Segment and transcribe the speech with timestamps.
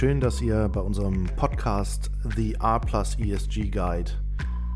[0.00, 4.10] Schön, dass ihr bei unserem Podcast The R Plus ESG Guide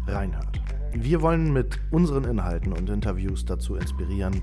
[0.06, 0.60] reinhört.
[0.92, 4.42] Wir wollen mit unseren Inhalten und Interviews dazu inspirieren,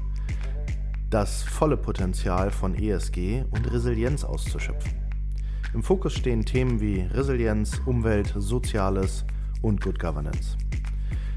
[1.12, 4.94] das volle Potenzial von ESG und Resilienz auszuschöpfen.
[5.76, 9.24] Im Fokus stehen Themen wie Resilienz, Umwelt, Soziales
[9.62, 10.58] und Good Governance.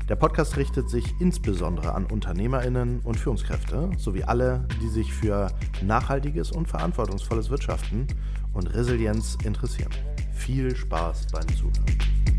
[0.09, 5.51] Der Podcast richtet sich insbesondere an Unternehmerinnen und Führungskräfte sowie alle, die sich für
[5.83, 8.07] nachhaltiges und verantwortungsvolles Wirtschaften
[8.55, 9.93] und Resilienz interessieren.
[10.33, 12.34] Viel Spaß beim Zuhören.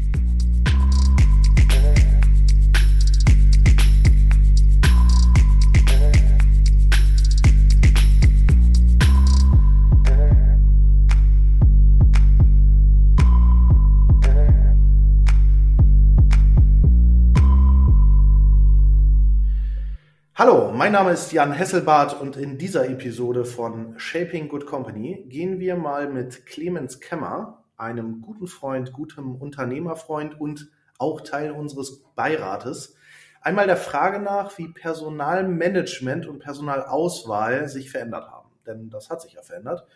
[20.38, 25.62] Hallo, mein Name ist Jan Hesselbart und in dieser Episode von Shaping Good Company gehen
[25.62, 32.98] wir mal mit Clemens Kemmer, einem guten Freund, gutem Unternehmerfreund und auch Teil unseres Beirates,
[33.40, 38.50] einmal der Frage nach, wie Personalmanagement und Personalauswahl sich verändert haben.
[38.68, 39.88] Denn das hat sich ja verändert.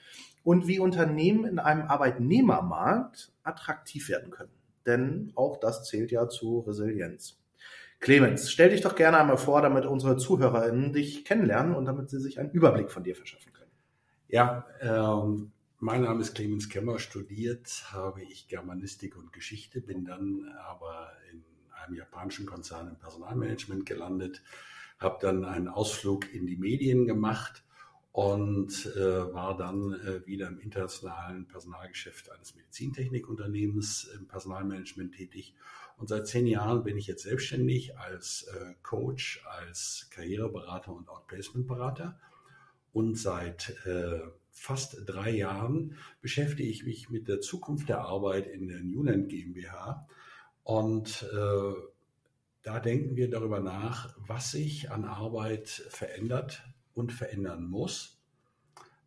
[0.46, 4.54] Und wie Unternehmen in einem Arbeitnehmermarkt attraktiv werden können.
[4.86, 7.39] Denn auch das zählt ja zu Resilienz.
[8.00, 12.20] Clemens, stell dich doch gerne einmal vor, damit unsere ZuhörerInnen dich kennenlernen und damit sie
[12.20, 13.72] sich einen Überblick von dir verschaffen können.
[14.30, 17.00] Ja, ähm, mein Name ist Clemens Kemmer.
[17.00, 21.44] Studiert habe ich Germanistik und Geschichte, bin dann aber in
[21.84, 24.42] einem japanischen Konzern im Personalmanagement gelandet,
[24.98, 27.64] habe dann einen Ausflug in die Medien gemacht
[28.12, 35.54] und äh, war dann äh, wieder im internationalen Personalgeschäft eines Medizintechnikunternehmens im Personalmanagement tätig
[36.00, 42.18] und seit zehn Jahren bin ich jetzt selbstständig als äh, Coach, als Karriereberater und Outplacement-Berater.
[42.94, 48.70] Und seit äh, fast drei Jahren beschäftige ich mich mit der Zukunft der Arbeit in
[48.70, 50.08] der Newland GmbH.
[50.64, 51.74] Und äh,
[52.62, 58.22] da denken wir darüber nach, was sich an Arbeit verändert und verändern muss,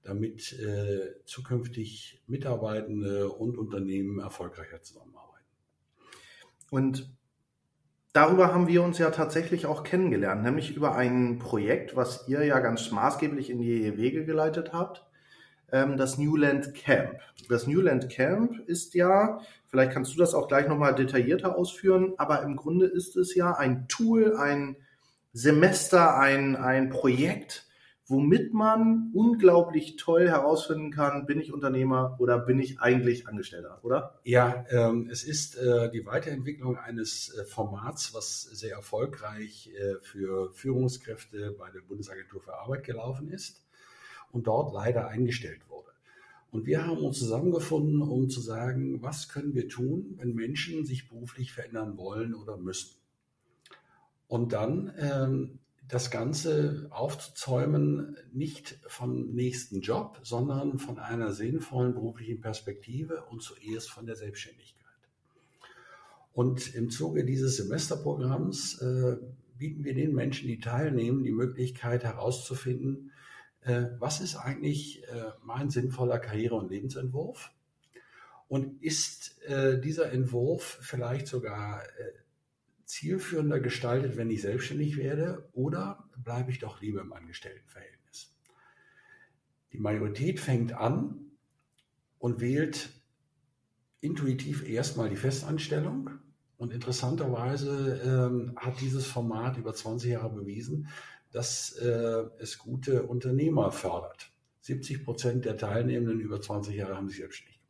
[0.03, 5.32] damit äh, zukünftig Mitarbeitende und Unternehmen erfolgreicher zusammenarbeiten.
[6.73, 7.15] Und
[8.15, 12.61] darüber haben wir uns ja tatsächlich auch kennengelernt, nämlich über ein Projekt, was ihr ja
[12.61, 15.05] ganz maßgeblich in die Wege geleitet habt,
[15.71, 17.21] ähm, das Newland Camp.
[17.51, 22.41] Das Newland Camp ist ja, vielleicht kannst du das auch gleich nochmal detaillierter ausführen, aber
[22.41, 24.77] im Grunde ist es ja ein Tool, ein
[25.35, 27.67] Semester, ein, ein Projekt,
[28.13, 34.21] womit man unglaublich toll herausfinden kann, bin ich Unternehmer oder bin ich eigentlich Angestellter, oder?
[34.23, 40.53] Ja, ähm, es ist äh, die Weiterentwicklung eines äh, Formats, was sehr erfolgreich äh, für
[40.53, 43.65] Führungskräfte bei der Bundesagentur für Arbeit gelaufen ist
[44.31, 45.89] und dort leider eingestellt wurde.
[46.51, 51.09] Und wir haben uns zusammengefunden, um zu sagen, was können wir tun, wenn Menschen sich
[51.09, 52.97] beruflich verändern wollen oder müssen.
[54.29, 55.59] Und dann ähm,
[55.89, 63.91] das Ganze aufzuzäumen, nicht vom nächsten Job, sondern von einer sinnvollen beruflichen Perspektive und zuerst
[63.91, 64.73] von der Selbstständigkeit.
[66.33, 69.17] Und im Zuge dieses Semesterprogramms äh,
[69.59, 73.13] bieten wir den Menschen, die teilnehmen, die Möglichkeit herauszufinden,
[73.61, 77.53] äh, was ist eigentlich äh, mein sinnvoller Karriere- und Lebensentwurf?
[78.49, 82.13] Und ist äh, dieser Entwurf vielleicht sogar äh,
[82.93, 88.35] zielführender gestaltet, wenn ich selbstständig werde, oder bleibe ich doch lieber im Angestelltenverhältnis?
[89.73, 91.33] Die Majorität fängt an
[92.19, 92.91] und wählt
[94.03, 96.11] intuitiv erstmal die Festanstellung.
[96.59, 100.89] Und interessanterweise ähm, hat dieses Format über 20 Jahre bewiesen,
[101.31, 104.31] dass äh, es gute Unternehmer fördert.
[104.61, 107.62] 70 Prozent der Teilnehmenden über 20 Jahre haben sich selbstständig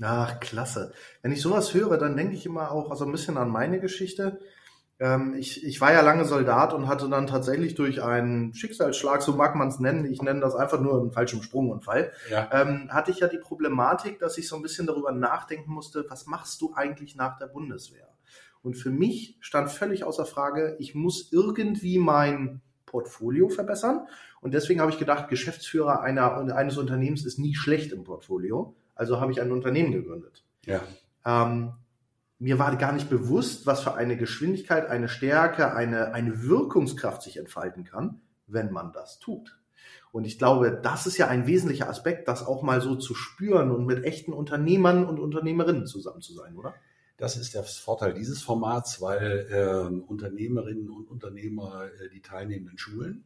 [0.00, 0.92] Ach, klasse.
[1.22, 4.40] Wenn ich sowas höre, dann denke ich immer auch so ein bisschen an meine Geschichte.
[4.98, 9.32] Ähm, ich, ich war ja lange Soldat und hatte dann tatsächlich durch einen Schicksalsschlag, so
[9.32, 12.48] mag man es nennen, ich nenne das einfach nur einen falschen Sprungunfall, ja.
[12.52, 16.26] ähm, hatte ich ja die Problematik, dass ich so ein bisschen darüber nachdenken musste, was
[16.26, 18.08] machst du eigentlich nach der Bundeswehr?
[18.62, 24.06] Und für mich stand völlig außer Frage, ich muss irgendwie mein Portfolio verbessern.
[24.40, 28.76] Und deswegen habe ich gedacht, Geschäftsführer einer, eines Unternehmens ist nie schlecht im Portfolio.
[28.94, 30.44] Also habe ich ein Unternehmen gegründet.
[30.64, 30.82] Ja.
[31.24, 31.72] Ähm,
[32.38, 37.36] mir war gar nicht bewusst, was für eine Geschwindigkeit, eine Stärke, eine, eine Wirkungskraft sich
[37.36, 39.58] entfalten kann, wenn man das tut.
[40.10, 43.70] Und ich glaube, das ist ja ein wesentlicher Aspekt, das auch mal so zu spüren
[43.70, 46.74] und mit echten Unternehmern und Unternehmerinnen zusammen zu sein, oder?
[47.16, 53.24] Das ist der Vorteil dieses Formats, weil äh, Unternehmerinnen und Unternehmer äh, die Teilnehmenden schulen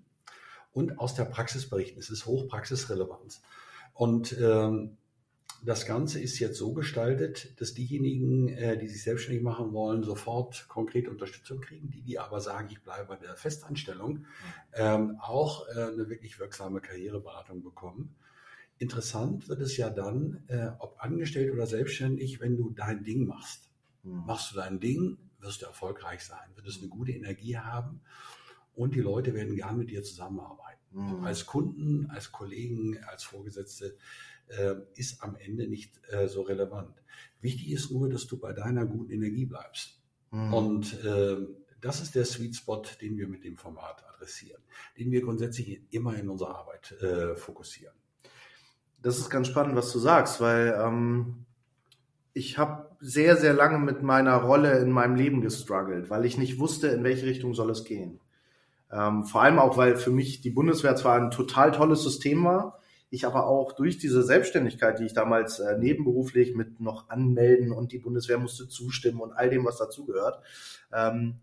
[0.72, 1.98] und aus der Praxis berichten.
[1.98, 3.40] Es ist hochpraxisrelevant.
[3.94, 4.98] Und ähm,
[5.66, 10.68] das Ganze ist jetzt so gestaltet, dass diejenigen, äh, die sich selbstständig machen wollen, sofort
[10.68, 11.90] konkrete Unterstützung kriegen.
[11.90, 14.26] Die, die aber sagen, ich bleibe bei der Festanstellung,
[14.74, 18.14] ähm, auch äh, eine wirklich wirksame Karriereberatung bekommen.
[18.78, 23.68] Interessant wird es ja dann, äh, ob angestellt oder selbstständig, wenn du dein Ding machst.
[24.04, 24.24] Mhm.
[24.24, 28.02] Machst du dein Ding, wirst du erfolgreich sein, wird es eine gute Energie haben
[28.76, 30.76] und die Leute werden gern mit dir zusammenarbeiten.
[30.92, 31.24] Mhm.
[31.24, 33.96] Als Kunden, als Kollegen, als Vorgesetzte
[34.48, 37.02] äh, ist am Ende nicht äh, so relevant.
[37.40, 40.00] Wichtig ist nur, dass du bei deiner guten Energie bleibst.
[40.30, 40.54] Mhm.
[40.54, 41.36] Und äh,
[41.80, 44.62] das ist der Sweet Spot, den wir mit dem Format adressieren,
[44.98, 47.94] den wir grundsätzlich immer in unserer Arbeit äh, fokussieren.
[49.02, 51.46] Das ist ganz spannend, was du sagst, weil ähm,
[52.32, 56.58] ich habe sehr, sehr lange mit meiner Rolle in meinem Leben gestruggelt, weil ich nicht
[56.58, 58.20] wusste, in welche Richtung soll es gehen.
[58.90, 62.80] Ähm, vor allem auch, weil für mich die Bundeswehr zwar ein total tolles System war,
[63.16, 67.92] ich aber auch durch diese Selbstständigkeit, die ich damals äh, nebenberuflich mit noch anmelden und
[67.92, 70.42] die Bundeswehr musste zustimmen und all dem, was dazugehört,
[70.92, 71.40] ähm,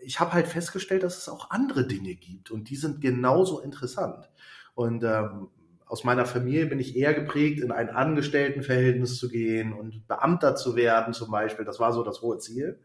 [0.00, 4.30] ich habe halt festgestellt, dass es auch andere Dinge gibt und die sind genauso interessant.
[4.74, 5.48] Und ähm,
[5.86, 10.76] aus meiner Familie bin ich eher geprägt, in ein Angestelltenverhältnis zu gehen und Beamter zu
[10.76, 11.64] werden zum Beispiel.
[11.64, 12.78] Das war so das hohe Ziel.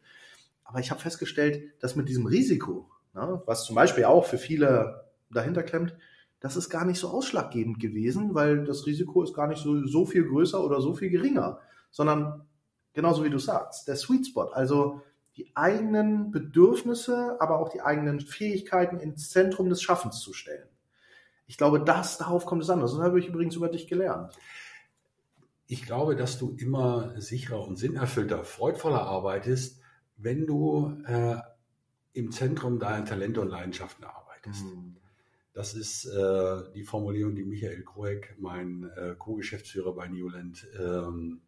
[0.64, 5.06] Aber ich habe festgestellt, dass mit diesem Risiko, ne, was zum Beispiel auch für viele
[5.30, 5.96] dahinter klemmt,
[6.44, 10.06] das ist gar nicht so ausschlaggebend gewesen, weil das Risiko ist gar nicht so, so
[10.06, 11.60] viel größer oder so viel geringer,
[11.90, 12.46] sondern
[12.92, 15.02] genauso wie du sagst, der Sweet Spot, also
[15.38, 20.68] die eigenen Bedürfnisse, aber auch die eigenen Fähigkeiten ins Zentrum des Schaffens zu stellen.
[21.48, 22.82] Ich glaube, das, darauf kommt es an.
[22.82, 24.38] Das habe ich übrigens über dich gelernt.
[25.68, 29.80] Ich glaube, dass du immer sicherer und sinnerfüllter, freudvoller arbeitest,
[30.18, 31.38] wenn du äh,
[32.12, 34.66] im Zentrum deiner Talente und Leidenschaften arbeitest.
[34.66, 34.98] Mhm.
[35.54, 41.42] Das ist äh, die Formulierung, die Michael Kroek, mein äh, Co-Geschäftsführer bei Newland, ähm,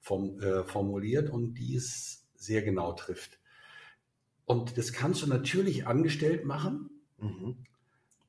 [0.00, 3.38] form, äh, formuliert und die es sehr genau trifft.
[4.44, 6.90] Und das kannst du natürlich angestellt machen.
[7.18, 7.56] Mhm.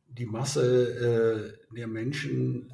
[0.07, 2.71] Die Masse äh, der Menschen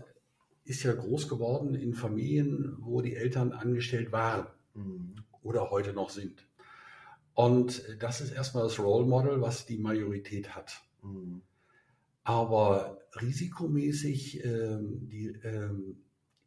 [0.65, 5.15] ist ja groß geworden in Familien, wo die Eltern angestellt waren mhm.
[5.41, 6.45] oder heute noch sind.
[7.33, 10.81] Und das ist erstmal das Role Model, was die Majorität hat.
[11.01, 11.41] Mhm.
[12.23, 15.97] Aber risikomäßig ähm, die, ähm,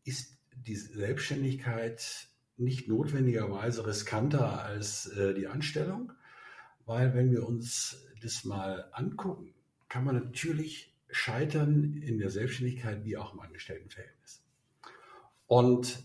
[0.05, 6.12] ist die Selbstständigkeit nicht notwendigerweise riskanter als äh, die Anstellung,
[6.87, 9.55] weil wenn wir uns das mal angucken,
[9.88, 14.43] kann man natürlich scheitern in der Selbstständigkeit wie auch im Angestelltenverhältnis.
[15.47, 16.03] Und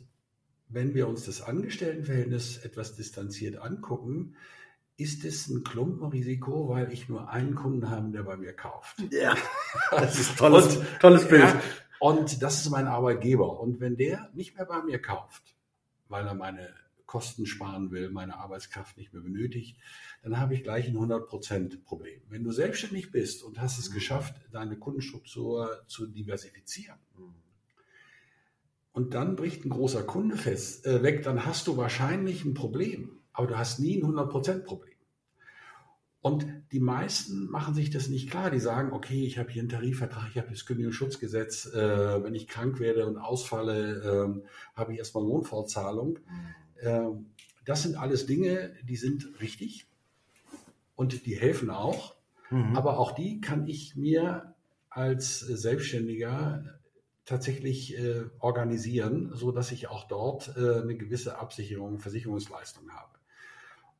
[0.68, 4.36] wenn wir uns das Angestelltenverhältnis etwas distanziert angucken,
[5.00, 9.01] ist es ein Klumpenrisiko, weil ich nur einen Kunden habe, der bei mir kauft.
[9.12, 9.36] Ja,
[9.92, 11.44] das ist ein tolles, und, tolles Bild.
[11.44, 11.62] Ja,
[12.00, 13.62] und das ist mein Arbeitgeber.
[13.62, 15.56] Und wenn der nicht mehr bei mir kauft,
[16.10, 16.74] weil er meine
[17.06, 19.78] Kosten sparen will, meine Arbeitskraft nicht mehr benötigt,
[20.22, 22.22] dann habe ich gleich ein 100% Problem.
[22.28, 23.94] Wenn du selbstständig bist und hast es mhm.
[23.94, 27.36] geschafft, deine Kundenstruktur zu diversifizieren, mhm.
[28.92, 33.19] und dann bricht ein großer Kunde fest, äh, weg, dann hast du wahrscheinlich ein Problem
[33.40, 34.88] aber du hast nie ein 100% Problem.
[36.21, 38.51] Und die meisten machen sich das nicht klar.
[38.51, 42.48] Die sagen, okay, ich habe hier einen Tarifvertrag, ich habe das Kündigungsschutzgesetz, äh, wenn ich
[42.48, 46.20] krank werde und ausfalle, äh, habe ich erstmal Lohnfortzahlung.
[46.75, 47.08] Äh,
[47.65, 49.88] das sind alles Dinge, die sind richtig
[50.96, 52.15] und die helfen auch.
[52.50, 52.75] Mhm.
[52.75, 54.55] Aber auch die kann ich mir
[54.89, 56.79] als Selbstständiger
[57.24, 63.20] tatsächlich äh, organisieren, so dass ich auch dort äh, eine gewisse Absicherung, Versicherungsleistung habe.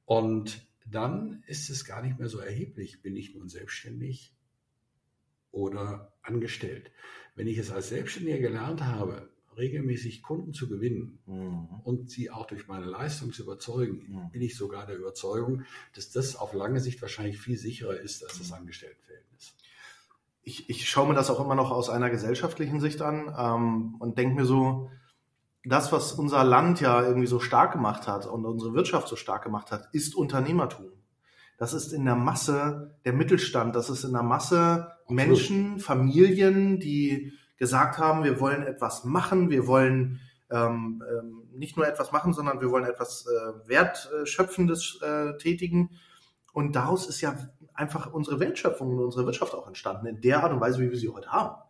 [0.06, 4.34] Und dann ist es gar nicht mehr so erheblich, bin ich nun selbstständig
[5.52, 6.92] oder angestellt.
[7.36, 11.68] Wenn ich es als Selbstständiger gelernt habe, regelmäßig Kunden zu gewinnen mhm.
[11.84, 14.32] und sie auch durch meine Leistung zu überzeugen, mhm.
[14.32, 18.38] bin ich sogar der Überzeugung, dass das auf lange Sicht wahrscheinlich viel sicherer ist als
[18.38, 18.56] das mhm.
[18.56, 19.54] Angestelltenverhältnis.
[20.42, 24.18] Ich, ich schaue mir das auch immer noch aus einer gesellschaftlichen Sicht an ähm, und
[24.18, 24.90] denke mir so,
[25.64, 29.44] das, was unser Land ja irgendwie so stark gemacht hat und unsere Wirtschaft so stark
[29.44, 30.88] gemacht hat, ist Unternehmertum.
[31.58, 37.34] Das ist in der Masse der Mittelstand, das ist in der Masse Menschen, Familien, die
[37.58, 42.62] gesagt haben, wir wollen etwas machen, wir wollen ähm, ähm, nicht nur etwas machen, sondern
[42.62, 45.92] wir wollen etwas äh, Wertschöpfendes äh, tätigen.
[46.54, 47.36] Und daraus ist ja
[47.74, 50.98] einfach unsere Wertschöpfung und unsere Wirtschaft auch entstanden, in der Art und Weise, wie wir
[50.98, 51.62] sie heute haben.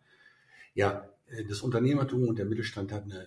[0.74, 3.26] Ja, äh, das Unternehmertum und der Mittelstand hat eine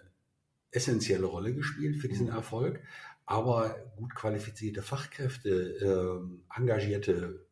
[0.74, 2.34] essentielle Rolle gespielt für diesen mhm.
[2.34, 2.82] Erfolg.
[3.26, 7.46] Aber gut qualifizierte Fachkräfte, äh, engagierte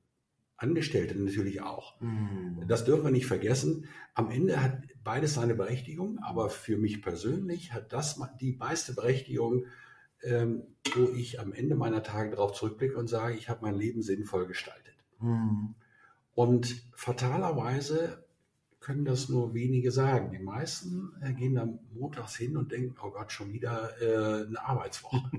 [0.58, 2.00] Angestellte natürlich auch.
[2.02, 2.66] Mhm.
[2.68, 3.88] Das dürfen wir nicht vergessen.
[4.14, 9.66] Am Ende hat beides seine Berechtigung, aber für mich persönlich hat das die meiste Berechtigung,
[10.24, 10.64] ähm,
[10.94, 14.46] wo ich am Ende meiner Tage darauf zurückblicke und sage, ich habe mein Leben sinnvoll
[14.46, 14.94] gestaltet.
[15.20, 15.74] Mhm.
[16.36, 18.24] Und fatalerweise
[18.82, 20.32] können das nur wenige sagen.
[20.32, 24.62] Die meisten äh, gehen dann montags hin und denken, oh Gott, schon wieder äh, eine
[24.62, 25.32] Arbeitswoche.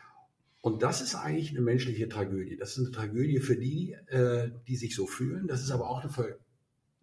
[0.60, 2.56] und das ist eigentlich eine menschliche Tragödie.
[2.56, 5.48] Das ist eine Tragödie für die, äh, die sich so fühlen.
[5.48, 6.36] Das ist aber auch eine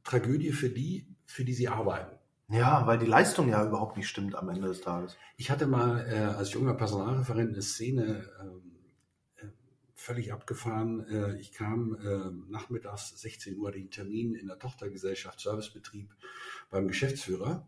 [0.04, 2.16] Tragödie für die, für die sie arbeiten.
[2.52, 5.18] Ja, weil die Leistung ja überhaupt nicht stimmt am Ende des Tages.
[5.38, 8.69] Ich hatte mal äh, als junger Personalreferent eine Szene, ähm,
[10.00, 11.06] völlig abgefahren.
[11.10, 16.16] Äh, ich kam äh, nachmittags 16 Uhr den Termin in der Tochtergesellschaft Servicebetrieb
[16.70, 17.68] beim Geschäftsführer,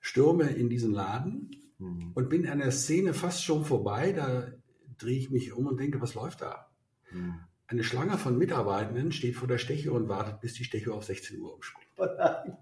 [0.00, 2.12] stürme in diesen Laden mhm.
[2.14, 4.12] und bin an der Szene fast schon vorbei.
[4.12, 4.52] Da
[4.98, 6.70] drehe ich mich um und denke, was läuft da?
[7.12, 7.40] Mhm.
[7.66, 11.38] Eine Schlange von Mitarbeitenden steht vor der Stechuhr und wartet, bis die Stechuhr auf 16
[11.38, 11.88] Uhr umspringt.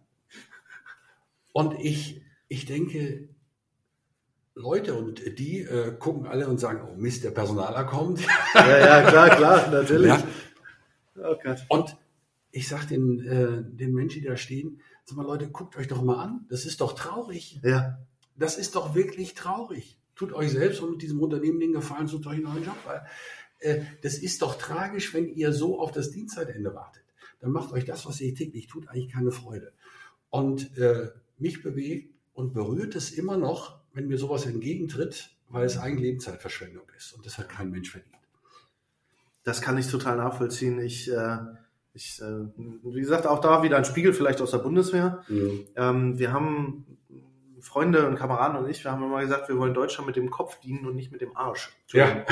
[1.53, 3.31] Und ich, ich denke,
[4.57, 8.21] Leute und die äh, gucken alle und sagen, oh Mist, der Personaler kommt.
[8.55, 10.09] Ja, ja, klar, klar, natürlich.
[10.09, 10.25] Ja.
[11.23, 11.37] Oh.
[11.69, 11.97] Und
[12.53, 16.03] ich sage den, äh, den Menschen, die da stehen, sag mal Leute, guckt euch doch
[16.03, 17.61] mal an, das ist doch traurig.
[17.63, 17.99] Ja.
[18.35, 19.99] Das ist doch wirklich traurig.
[20.15, 22.79] Tut euch selbst und mit diesem Unternehmen den Gefallen, sucht euch einen neuen Job.
[22.87, 23.07] Weil,
[23.59, 27.05] äh, das ist doch tragisch, wenn ihr so auf das Dienstzeitende wartet.
[27.41, 29.75] Dann macht euch das, was ihr täglich tut, eigentlich keine Freude.
[30.31, 35.79] Und äh, mich bewegt und berührt es immer noch, wenn mir sowas entgegentritt, weil es
[35.79, 38.15] eigentlich Lebenszeitverschwendung ist und das hat kein Mensch verdient.
[39.43, 40.79] Das kann ich total nachvollziehen.
[40.81, 41.39] Ich, äh,
[41.95, 45.25] ich äh, wie gesagt, auch da wieder ein Spiegel vielleicht aus der Bundeswehr.
[45.29, 45.65] Mhm.
[45.77, 46.99] Ähm, wir haben
[47.61, 50.61] Freunde und Kameraden und ich, wir haben immer gesagt, wir wollen Deutschland mit dem Kopf
[50.61, 51.75] dienen und nicht mit dem Arsch.
[51.93, 52.23] Ja.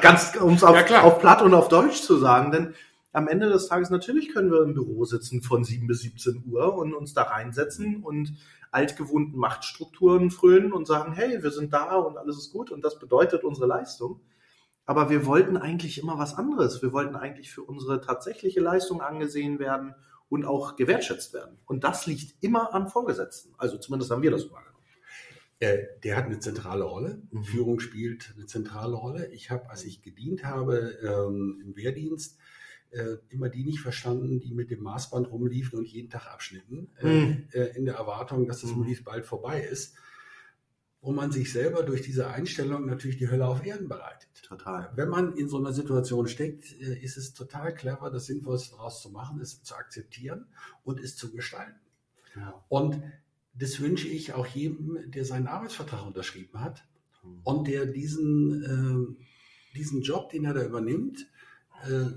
[0.00, 2.74] Ganz, um es auf, ja, auf Platt und auf Deutsch zu sagen, denn
[3.12, 6.74] am Ende des Tages natürlich können wir im Büro sitzen von 7 bis 17 Uhr
[6.74, 8.34] und uns da reinsetzen und
[8.70, 12.98] altgewohnten Machtstrukturen frönen und sagen, hey, wir sind da und alles ist gut und das
[12.98, 14.20] bedeutet unsere Leistung.
[14.84, 16.82] Aber wir wollten eigentlich immer was anderes.
[16.82, 19.94] Wir wollten eigentlich für unsere tatsächliche Leistung angesehen werden
[20.28, 21.58] und auch gewertschätzt werden.
[21.66, 23.54] Und das liegt immer an Vorgesetzten.
[23.58, 24.68] Also zumindest haben wir das wahrgenommen.
[25.60, 27.22] Äh, der hat eine zentrale Rolle.
[27.30, 27.44] Mhm.
[27.44, 29.30] Führung spielt eine zentrale Rolle.
[29.32, 32.38] Ich habe, als ich gedient habe ähm, im Wehrdienst,
[32.90, 37.48] äh, immer die nicht verstanden, die mit dem Maßband rumliefen und jeden Tag abschnitten, mhm.
[37.52, 38.78] äh, in der Erwartung, dass das mhm.
[38.78, 39.94] möglichst bald vorbei ist.
[41.00, 44.28] Wo man sich selber durch diese Einstellung natürlich die Hölle auf Erden bereitet.
[44.42, 44.90] Total.
[44.96, 49.02] Wenn man in so einer Situation steckt, äh, ist es total clever, das Sinnvollste daraus
[49.02, 50.46] zu machen, es zu akzeptieren
[50.82, 51.78] und es zu gestalten.
[52.34, 52.64] Ja.
[52.68, 53.02] Und
[53.54, 56.84] das wünsche ich auch jedem, der seinen Arbeitsvertrag unterschrieben hat
[57.22, 57.40] mhm.
[57.44, 61.26] und der diesen, äh, diesen Job, den er da übernimmt,
[61.84, 62.10] äh,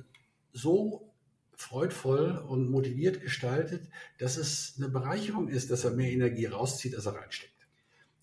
[0.54, 1.12] so
[1.56, 7.06] freudvoll und motiviert gestaltet, dass es eine Bereicherung ist, dass er mehr Energie rauszieht, als
[7.06, 7.52] er reinsteckt.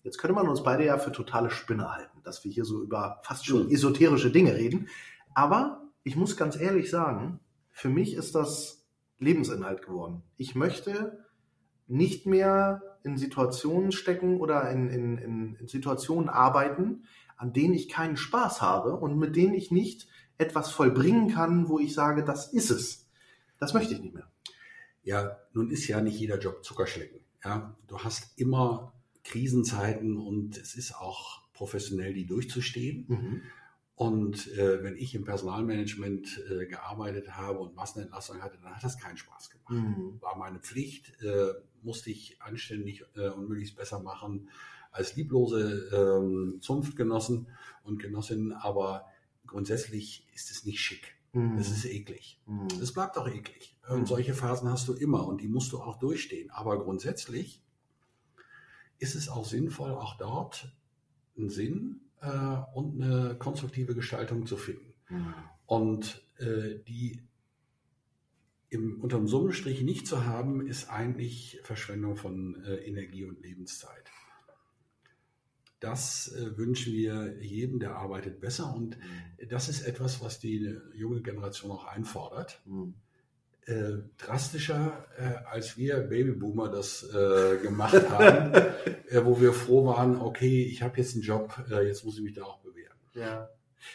[0.03, 3.21] Jetzt könnte man uns beide ja für totale Spinne halten, dass wir hier so über
[3.23, 3.71] fast schon mhm.
[3.71, 4.89] esoterische Dinge reden.
[5.33, 7.39] Aber ich muss ganz ehrlich sagen,
[7.71, 8.85] für mich ist das
[9.19, 10.23] Lebensinhalt geworden.
[10.37, 11.25] Ich möchte
[11.87, 17.03] nicht mehr in Situationen stecken oder in, in, in, in Situationen arbeiten,
[17.37, 20.07] an denen ich keinen Spaß habe und mit denen ich nicht
[20.39, 23.05] etwas vollbringen kann, wo ich sage, das ist es.
[23.59, 24.31] Das möchte ich nicht mehr.
[25.03, 27.19] Ja, nun ist ja nicht jeder Job Zuckerschlecken.
[27.43, 28.93] Ja, du hast immer
[29.23, 33.05] Krisenzeiten und es ist auch professionell, die durchzustehen.
[33.07, 33.41] Mhm.
[33.95, 38.97] Und äh, wenn ich im Personalmanagement äh, gearbeitet habe und Massenentlassung hatte, dann hat das
[38.97, 39.73] keinen Spaß gemacht.
[39.73, 40.21] Mhm.
[40.21, 44.49] War meine Pflicht, äh, musste ich anständig äh, und möglichst besser machen
[44.91, 47.47] als lieblose ähm, Zunftgenossen
[47.83, 49.05] und Genossinnen, aber
[49.49, 51.15] grundsätzlich ist es nicht schick.
[51.33, 51.57] Mhm.
[51.57, 52.39] Es ist eklig.
[52.45, 52.67] Mhm.
[52.81, 53.77] Es bleibt auch eklig.
[53.87, 54.05] Und mhm.
[54.05, 56.49] solche Phasen hast du immer und die musst du auch durchstehen.
[56.51, 57.61] Aber grundsätzlich
[58.99, 60.73] ist es auch sinnvoll, auch dort
[61.37, 64.93] einen Sinn äh, und eine konstruktive Gestaltung zu finden.
[65.09, 65.33] Mhm.
[65.65, 67.21] Und äh, die
[68.69, 74.11] im, unterm Summenstrich nicht zu haben, ist eigentlich Verschwendung von äh, Energie und Lebenszeit.
[75.79, 78.73] Das äh, wünschen wir jedem, der arbeitet besser.
[78.75, 79.49] Und mhm.
[79.49, 82.61] das ist etwas, was die junge Generation auch einfordert.
[82.65, 82.95] Mhm.
[83.65, 88.53] Äh, drastischer, äh, als wir Babyboomer das äh, gemacht haben,
[89.09, 92.23] äh, wo wir froh waren, okay, ich habe jetzt einen Job, äh, jetzt muss ich
[92.23, 92.97] mich da auch bewähren.
[93.13, 93.49] Ja.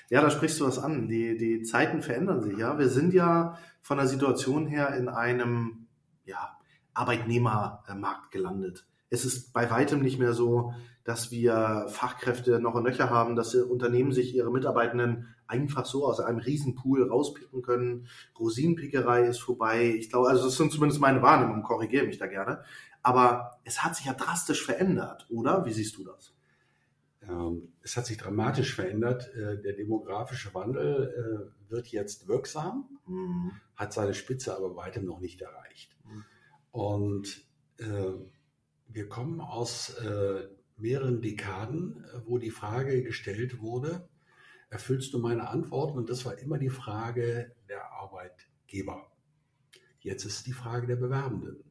[0.08, 1.08] Ja, da sprichst du was an.
[1.08, 2.78] Die, die Zeiten verändern sich, ja.
[2.78, 5.88] Wir sind ja von der Situation her in einem
[6.24, 6.56] ja,
[6.94, 10.74] Arbeitnehmermarkt gelandet es ist bei weitem nicht mehr so,
[11.04, 16.18] dass wir Fachkräfte noch und nöcher haben, dass Unternehmen sich ihre Mitarbeitenden einfach so aus
[16.18, 18.08] einem Riesenpool rauspicken können.
[18.38, 19.94] Rosinenpickerei ist vorbei.
[19.98, 22.64] Ich glaube, also das sind zumindest meine Wahrnehmungen, korrigiere mich da gerne.
[23.02, 25.66] Aber es hat sich ja drastisch verändert, oder?
[25.66, 26.34] Wie siehst du das?
[27.28, 29.28] Ähm, es hat sich dramatisch verändert.
[29.34, 33.52] Äh, der demografische Wandel äh, wird jetzt wirksam, mhm.
[33.76, 35.94] hat seine Spitze aber weitem noch nicht erreicht.
[36.04, 36.24] Mhm.
[36.70, 37.46] Und
[37.78, 38.14] äh,
[38.88, 39.96] wir kommen aus
[40.76, 44.08] mehreren Dekaden, wo die Frage gestellt wurde,
[44.70, 45.98] erfüllst du meine Antworten?
[45.98, 49.10] Und das war immer die Frage der Arbeitgeber.
[50.00, 51.64] Jetzt ist die Frage der Bewerbenden.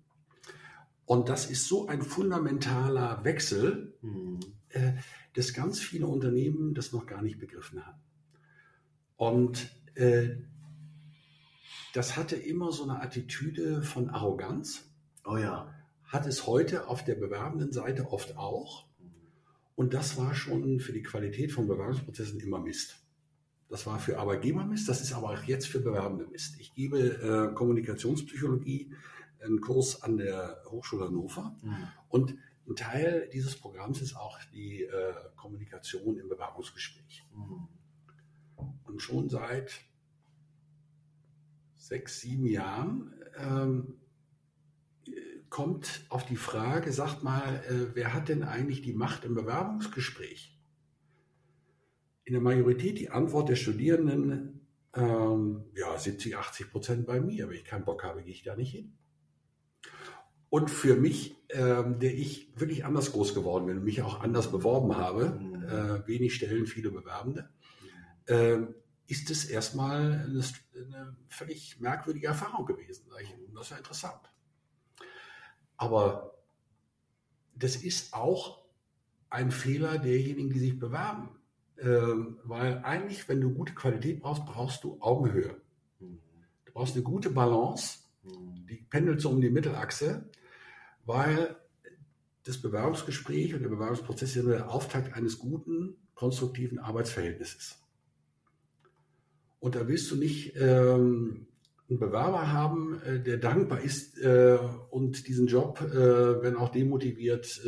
[1.06, 4.40] Und das ist so ein fundamentaler Wechsel, mhm.
[4.70, 4.94] äh,
[5.34, 8.02] dass ganz viele Unternehmen das noch gar nicht begriffen haben.
[9.18, 10.38] Und äh,
[11.94, 14.90] das hatte immer so eine Attitüde von Arroganz.
[15.26, 15.74] Oh ja.
[16.06, 18.86] Hat es heute auf der bewerbenden Seite oft auch.
[19.76, 23.00] Und das war schon für die Qualität von Bewerbungsprozessen immer Mist.
[23.70, 26.60] Das war für Arbeitgeber Mist, das ist aber auch jetzt für Bewerbende Mist.
[26.60, 28.94] Ich gebe äh, Kommunikationspsychologie,
[29.40, 31.88] einen Kurs an der Hochschule Hannover mhm.
[32.10, 32.36] und
[32.68, 37.26] ein Teil dieses Programms ist auch die äh, Kommunikation im Bewerbungsgespräch.
[37.36, 37.68] Mhm.
[38.86, 39.82] Und schon seit
[41.76, 43.96] sechs, sieben Jahren ähm,
[45.54, 50.60] kommt auf die Frage, sagt mal, äh, wer hat denn eigentlich die Macht im Bewerbungsgespräch?
[52.24, 57.48] In der Majorität die Antwort der Studierenden, ähm, ja, 70, 80 Prozent bei mir.
[57.48, 58.98] Wenn ich keinen Bock habe, gehe ich da nicht hin.
[60.50, 64.52] Und für mich, ähm, der ich wirklich anders groß geworden bin und mich auch anders
[64.52, 65.64] beworben habe, mhm.
[65.66, 67.52] äh, wenig Stellen, viele Bewerbende,
[68.26, 68.58] äh,
[69.06, 70.44] ist es erstmal eine,
[70.74, 73.06] eine, völlig merkwürdige Erfahrung gewesen.
[73.54, 74.33] Das ist ja interessant.
[75.78, 76.36] Aber
[77.56, 78.64] das ist auch
[79.30, 81.30] ein Fehler derjenigen, die sich bewerben.
[81.80, 85.60] Ähm, weil eigentlich, wenn du gute Qualität brauchst, brauchst du Augenhöhe.
[86.00, 90.30] Du brauchst eine gute Balance, die pendelt so um die Mittelachse,
[91.06, 91.56] weil
[92.44, 97.80] das Bewerbungsgespräch und der Bewerbungsprozess ist der Auftakt eines guten, konstruktiven Arbeitsverhältnisses.
[99.60, 101.48] Und da willst du nicht ähm,
[101.94, 104.58] einen Bewerber haben, äh, der dankbar ist äh,
[104.90, 107.62] und diesen Job, äh, wenn auch demotiviert,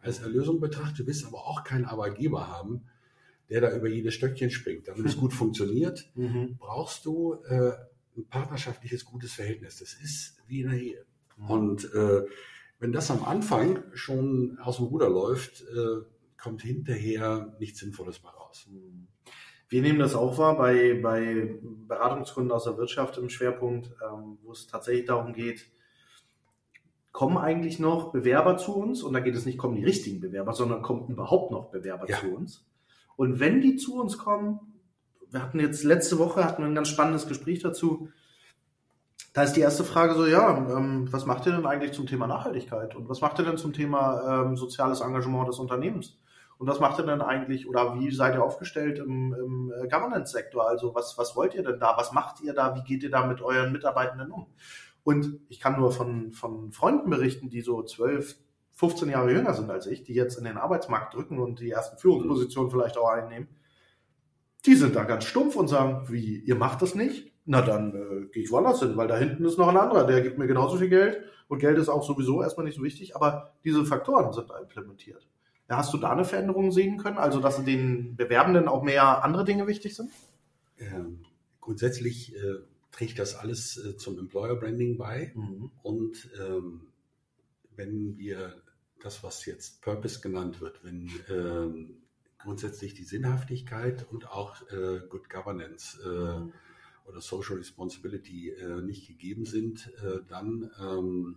[0.00, 1.00] als Erlösung betrachtet.
[1.00, 2.82] Du willst aber auch keinen Arbeitgeber haben,
[3.50, 4.88] der da über jedes Stöckchen springt.
[4.88, 6.56] Damit es gut funktioniert, mhm.
[6.58, 9.78] brauchst du ein partnerschaftliches, gutes Verhältnis.
[9.78, 11.04] Das ist wie in der Ehe.
[11.36, 11.50] Mhm.
[11.50, 11.90] Und
[12.78, 15.64] wenn das am Anfang schon aus dem Ruder läuft,
[16.36, 18.68] kommt hinterher nichts Sinnvolles mehr raus.
[18.70, 19.08] Mhm.
[19.68, 24.52] Wir nehmen das auch wahr bei, bei Beratungskunden aus der Wirtschaft im Schwerpunkt, ähm, wo
[24.52, 25.66] es tatsächlich darum geht,
[27.16, 29.02] kommen eigentlich noch Bewerber zu uns?
[29.02, 32.18] Und da geht es nicht, kommen die richtigen Bewerber, sondern kommen überhaupt noch Bewerber ja.
[32.18, 32.66] zu uns.
[33.16, 34.60] Und wenn die zu uns kommen,
[35.30, 38.10] wir hatten jetzt letzte Woche hatten wir ein ganz spannendes Gespräch dazu.
[39.32, 42.26] Da ist die erste Frage so, ja, ähm, was macht ihr denn eigentlich zum Thema
[42.26, 42.94] Nachhaltigkeit?
[42.94, 46.18] Und was macht ihr denn zum Thema ähm, soziales Engagement des Unternehmens?
[46.58, 50.66] Und was macht ihr denn eigentlich oder wie seid ihr aufgestellt im, im äh, Governance-Sektor?
[50.66, 51.94] Also was, was wollt ihr denn da?
[51.96, 52.74] Was macht ihr da?
[52.74, 54.46] Wie geht ihr da mit euren Mitarbeitenden um?
[55.04, 58.36] Und ich kann nur von, von Freunden berichten, die so 12,
[58.72, 61.98] 15 Jahre jünger sind als ich, die jetzt in den Arbeitsmarkt drücken und die ersten
[61.98, 63.48] Führungspositionen vielleicht auch einnehmen.
[64.64, 67.32] Die sind da ganz stumpf und sagen, wie, ihr macht das nicht?
[67.44, 70.22] Na dann äh, gehe ich woanders hin, weil da hinten ist noch ein anderer, der
[70.22, 73.52] gibt mir genauso viel Geld und Geld ist auch sowieso erstmal nicht so wichtig, aber
[73.62, 75.28] diese Faktoren sind da implementiert.
[75.68, 77.18] Hast du da eine Veränderung sehen können?
[77.18, 80.10] Also, dass den Bewerbenden auch mehr andere Dinge wichtig sind?
[80.78, 81.24] Ähm,
[81.60, 82.58] grundsätzlich äh,
[82.92, 85.32] trägt das alles äh, zum Employer Branding bei.
[85.34, 85.70] Mhm.
[85.82, 86.82] Und ähm,
[87.74, 88.62] wenn wir
[89.02, 91.96] das, was jetzt Purpose genannt wird, wenn ähm,
[92.38, 96.52] grundsätzlich die Sinnhaftigkeit und auch äh, Good Governance äh, mhm.
[97.06, 101.36] oder Social Responsibility äh, nicht gegeben sind, äh, dann ähm,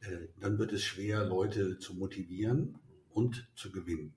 [0.00, 2.79] äh, dann wird es schwer, Leute zu motivieren
[3.12, 4.14] und zu gewinnen.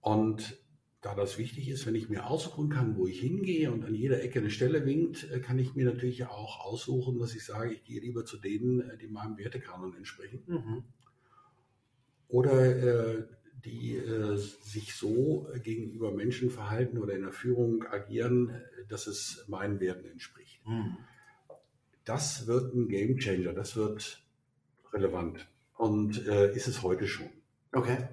[0.00, 0.58] Und
[1.00, 4.22] da das wichtig ist, wenn ich mir aussuchen kann, wo ich hingehe und an jeder
[4.22, 7.84] Ecke eine Stelle winkt, äh, kann ich mir natürlich auch aussuchen, dass ich sage, ich
[7.84, 10.42] gehe lieber zu denen, äh, die meinem Wertekanon entsprechen.
[10.46, 10.84] Mhm.
[12.28, 13.24] Oder äh,
[13.64, 19.80] die äh, sich so gegenüber Menschen verhalten oder in der Führung agieren, dass es meinen
[19.80, 20.60] Werten entspricht.
[20.66, 20.98] Mhm.
[22.04, 24.22] Das wird ein Game Changer, das wird
[24.92, 25.48] relevant.
[25.76, 27.30] Und äh, ist es heute schon.
[27.72, 28.08] Okay.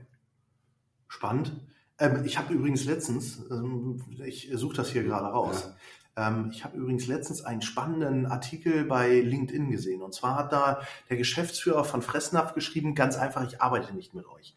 [1.07, 1.53] Spannend.
[1.99, 5.71] Ähm, ich habe übrigens letztens, ähm, ich suche das hier gerade raus,
[6.17, 10.01] Ähm, ich habe übrigens letztens einen spannenden Artikel bei LinkedIn gesehen.
[10.01, 14.25] Und zwar hat da der Geschäftsführer von Fressnapf geschrieben, ganz einfach, ich arbeite nicht mit
[14.25, 14.55] euch.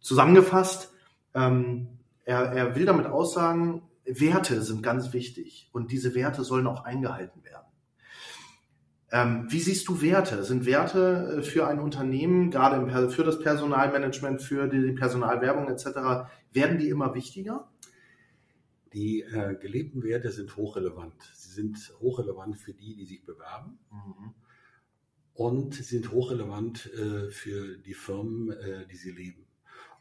[0.00, 0.90] Zusammengefasst,
[1.34, 6.84] ähm, er, er will damit aussagen, Werte sind ganz wichtig und diese Werte sollen auch
[6.84, 7.63] eingehalten werden.
[9.14, 10.42] Ähm, wie siehst du Werte?
[10.42, 16.28] Sind Werte äh, für ein Unternehmen, gerade im, für das Personalmanagement, für die Personalwerbung etc.,
[16.50, 17.70] werden die immer wichtiger?
[18.92, 21.14] Die äh, gelebten Werte sind hochrelevant.
[21.32, 23.78] Sie sind hochrelevant für die, die sich bewerben.
[23.92, 24.34] Mhm.
[25.32, 29.46] Und sie sind hochrelevant äh, für die Firmen, äh, die sie leben.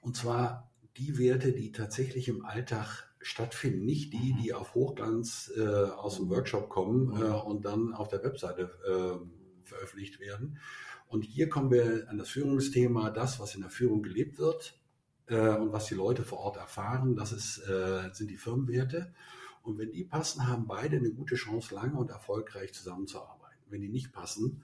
[0.02, 4.42] Und zwar die Werte, die tatsächlich im Alltag stattfinden, nicht die, mhm.
[4.42, 7.22] die auf Hochglanz äh, aus dem Workshop kommen mhm.
[7.22, 10.60] äh, und dann auf der Webseite äh, veröffentlicht werden.
[11.08, 14.80] Und hier kommen wir an das Führungsthema, das, was in der Führung gelebt wird
[15.28, 19.14] äh, und was die Leute vor Ort erfahren, das ist, äh, sind die Firmenwerte.
[19.62, 23.64] Und wenn die passen, haben beide eine gute Chance, lange und erfolgreich zusammenzuarbeiten.
[23.70, 24.64] Wenn die nicht passen,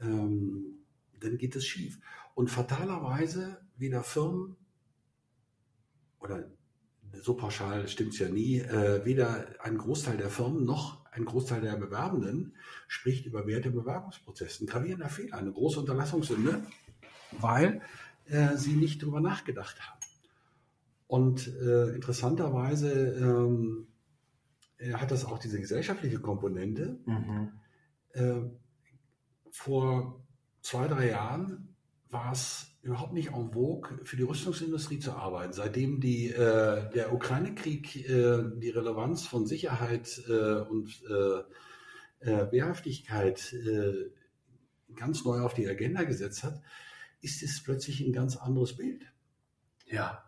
[0.00, 0.78] ähm,
[1.18, 1.98] dann geht es schief.
[2.34, 4.56] Und fatalerweise weder Firmen
[6.20, 6.48] oder
[7.20, 11.60] so pauschal stimmt es ja nie, äh, weder ein Großteil der Firmen noch ein Großteil
[11.60, 12.54] der Bewerbenden
[12.88, 14.60] spricht über Werte im Bewerbungsprozess.
[14.60, 16.62] Ein gravierender Fehler, eine große Unterlassungssünde,
[17.32, 17.82] weil
[18.26, 20.00] äh, sie nicht darüber nachgedacht haben.
[21.06, 23.88] Und äh, interessanterweise ähm,
[24.78, 26.98] äh, hat das auch diese gesellschaftliche Komponente.
[27.04, 27.52] Mhm.
[28.12, 28.40] Äh,
[29.50, 30.24] vor
[30.62, 31.71] zwei, drei Jahren
[32.12, 35.54] war es überhaupt nicht en vogue, für die Rüstungsindustrie zu arbeiten.
[35.54, 43.52] Seitdem die, äh, der Ukraine-Krieg äh, die Relevanz von Sicherheit äh, und äh, äh, Wehrhaftigkeit
[43.54, 44.10] äh,
[44.94, 46.60] ganz neu auf die Agenda gesetzt hat,
[47.22, 49.06] ist es plötzlich ein ganz anderes Bild.
[49.86, 50.24] Ja.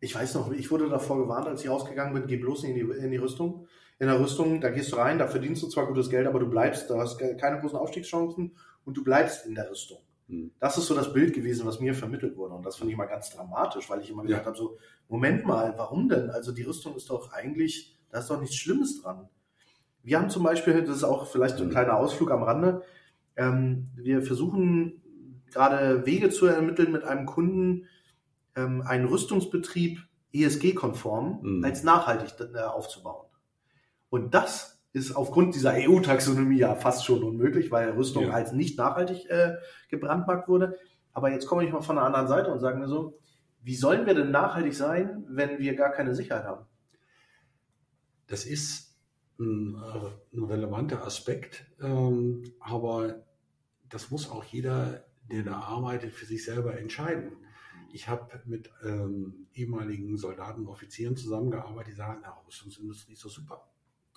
[0.00, 2.80] Ich weiß noch, ich wurde davor gewarnt, als ich rausgegangen bin, geh bloß in die,
[2.80, 3.66] in die Rüstung.
[3.98, 6.48] In der Rüstung, da gehst du rein, da verdienst du zwar gutes Geld, aber du
[6.48, 9.98] bleibst, da hast keine großen Aufstiegschancen und du bleibst in der Rüstung.
[10.28, 10.52] Hm.
[10.60, 12.54] Das ist so das Bild gewesen, was mir vermittelt wurde.
[12.54, 14.46] Und das fand ich mal ganz dramatisch, weil ich immer gedacht ja.
[14.46, 16.30] habe, so, Moment mal, warum denn?
[16.30, 19.28] Also die Rüstung ist doch eigentlich, da ist doch nichts Schlimmes dran.
[20.02, 21.72] Wir haben zum Beispiel, das ist auch vielleicht so ein hm.
[21.72, 22.82] kleiner Ausflug am Rande,
[23.38, 25.00] ähm, wir versuchen
[25.50, 27.86] gerade Wege zu ermitteln mit einem Kunden,
[28.56, 30.00] ähm, einen Rüstungsbetrieb
[30.32, 31.64] ESG-konform mhm.
[31.64, 33.26] als nachhaltig äh, aufzubauen.
[34.10, 38.30] Und das ist aufgrund dieser EU-Taxonomie ja fast schon unmöglich, weil Rüstung ja.
[38.30, 39.56] als nicht nachhaltig äh,
[39.88, 40.76] gebrandmarkt wurde.
[41.12, 43.18] Aber jetzt komme ich mal von der anderen Seite und sage mir so,
[43.62, 46.66] wie sollen wir denn nachhaltig sein, wenn wir gar keine Sicherheit haben?
[48.26, 48.96] Das ist
[49.38, 53.24] ein, äh, ein relevanter Aspekt, ähm, aber
[53.88, 57.32] das muss auch jeder, der da arbeitet, für sich selber entscheiden.
[57.92, 63.28] Ich habe mit ähm, ehemaligen Soldaten und Offizieren zusammengearbeitet, die sagen, die Rüstungsindustrie ist so
[63.28, 63.66] super.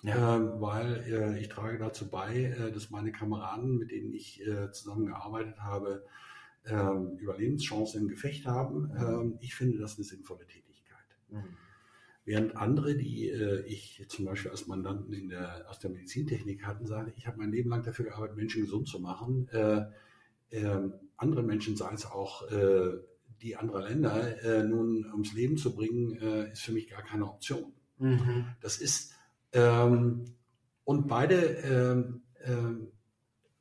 [0.02, 0.36] Ja.
[0.36, 4.72] Ähm, weil äh, ich trage dazu bei, äh, dass meine Kameraden, mit denen ich äh,
[4.72, 6.04] zusammengearbeitet habe,
[6.66, 8.88] ähm, Überlebenschancen im Gefecht haben.
[8.88, 8.96] Mhm.
[8.96, 10.98] Ähm, ich finde das eine sinnvolle Tätigkeit.
[11.30, 11.56] Mhm.
[12.24, 16.86] Während andere, die äh, ich zum Beispiel als Mandanten in der, aus der Medizintechnik hatten,
[16.86, 19.48] sagen, ich habe mein Leben lang dafür gearbeitet, Menschen gesund zu machen.
[19.48, 19.86] Äh,
[20.50, 22.98] ähm, andere Menschen, sei es auch äh,
[23.40, 26.12] die anderer Länder, nun ums Leben zu bringen,
[26.52, 27.72] ist für mich gar keine Option.
[27.98, 28.46] Mhm.
[28.60, 29.14] Das ist
[29.52, 30.24] ähm,
[30.84, 32.88] und beide, ähm, ähm,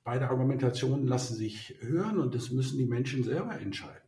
[0.03, 4.01] beide Argumentationen lassen sich hören und das müssen die Menschen selber entscheiden.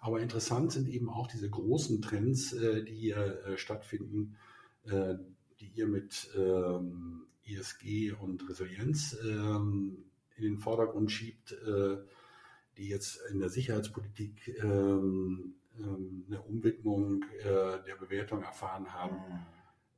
[0.00, 4.36] Aber interessant sind eben auch diese großen Trends, äh, die hier äh, stattfinden,
[4.84, 5.16] äh,
[5.60, 10.04] die ihr mit ähm, ESG und Resilienz ähm,
[10.36, 11.96] in den Vordergrund schiebt, äh,
[12.76, 19.16] die jetzt in der Sicherheitspolitik ähm, ähm, eine Umwidmung äh, der Bewertung erfahren haben.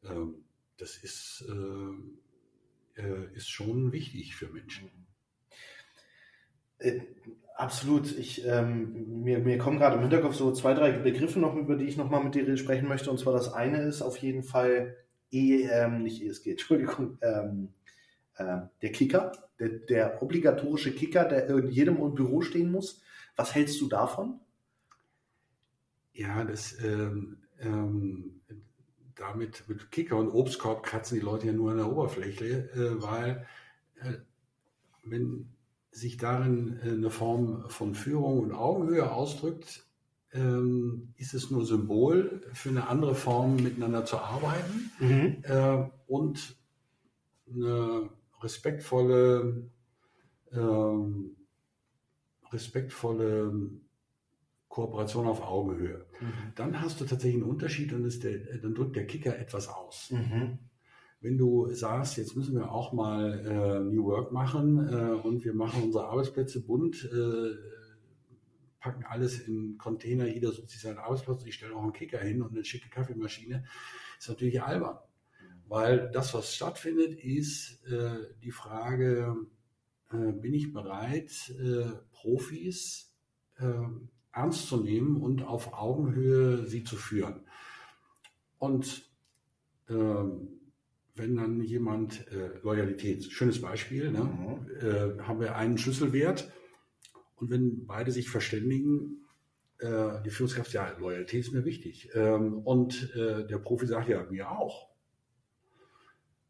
[0.02, 0.44] Mhm
[0.80, 4.90] das ist, äh, äh, ist schon wichtig für Menschen.
[6.78, 7.00] Äh,
[7.56, 8.16] absolut.
[8.18, 11.84] Ich, ähm, mir, mir kommen gerade im Hinterkopf so zwei, drei Begriffe noch, über die
[11.84, 13.10] ich nochmal mit dir sprechen möchte.
[13.10, 14.96] Und zwar das eine ist auf jeden Fall
[15.30, 17.68] E, ähm, nicht ESG, Entschuldigung, ähm,
[18.36, 23.02] äh, der Kicker, der, der obligatorische Kicker, der in jedem Büro stehen muss.
[23.36, 24.40] Was hältst du davon?
[26.12, 28.40] Ja, das ähm, ähm,
[29.16, 33.46] damit mit Kicker und Obstkorb kratzen die Leute ja nur an der Oberfläche, äh, weil
[33.96, 34.14] äh,
[35.04, 35.50] wenn
[35.90, 39.84] sich darin äh, eine Form von Führung und Augenhöhe ausdrückt,
[40.32, 45.42] ähm, ist es nur Symbol für eine andere Form, miteinander zu arbeiten mhm.
[45.42, 46.56] äh, und
[47.52, 49.68] eine respektvolle,
[50.52, 51.36] ähm,
[52.52, 53.52] respektvolle
[54.68, 56.06] Kooperation auf Augenhöhe.
[56.20, 56.52] Mhm.
[56.54, 60.10] Dann hast du tatsächlich einen Unterschied und der, dann drückt der Kicker etwas aus.
[60.10, 60.58] Mhm.
[61.22, 65.52] wenn du sagst, jetzt müssen wir auch mal äh, New Work machen äh, und wir
[65.54, 67.56] machen unsere Arbeitsplätze bunt, äh,
[68.80, 72.40] packen alles in Container, jeder sucht sich seinen Arbeitsplatz, ich stelle auch einen Kicker hin
[72.40, 73.64] und eine schicke Kaffeemaschine,
[74.18, 74.98] ist natürlich albern.
[75.68, 79.36] Weil das, was stattfindet, ist äh, die Frage,
[80.10, 83.14] äh, bin ich bereit, äh, Profis
[83.58, 83.84] äh,
[84.32, 87.40] ernst zu nehmen und auf Augenhöhe sie zu führen.
[88.58, 89.10] Und
[89.88, 90.48] ähm,
[91.14, 94.70] wenn dann jemand äh, Loyalität, schönes Beispiel, ne, mhm.
[94.80, 96.50] äh, haben wir einen Schlüsselwert
[97.36, 99.26] und wenn beide sich verständigen,
[99.78, 104.24] äh, die Führungskraft, ja, Loyalität ist mir wichtig ähm, und äh, der Profi sagt, ja,
[104.30, 104.88] mir auch.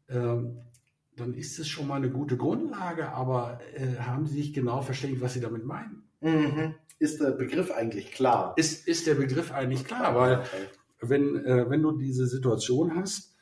[0.09, 0.61] Ähm,
[1.15, 5.21] dann ist es schon mal eine gute Grundlage, aber äh, haben Sie sich genau verständigt,
[5.21, 6.00] was Sie damit meinen?
[6.21, 6.75] Mhm.
[6.99, 8.53] Ist der Begriff eigentlich klar?
[8.57, 10.43] Ist, ist der Begriff eigentlich klar, weil
[11.01, 13.35] wenn, äh, wenn du diese Situation hast,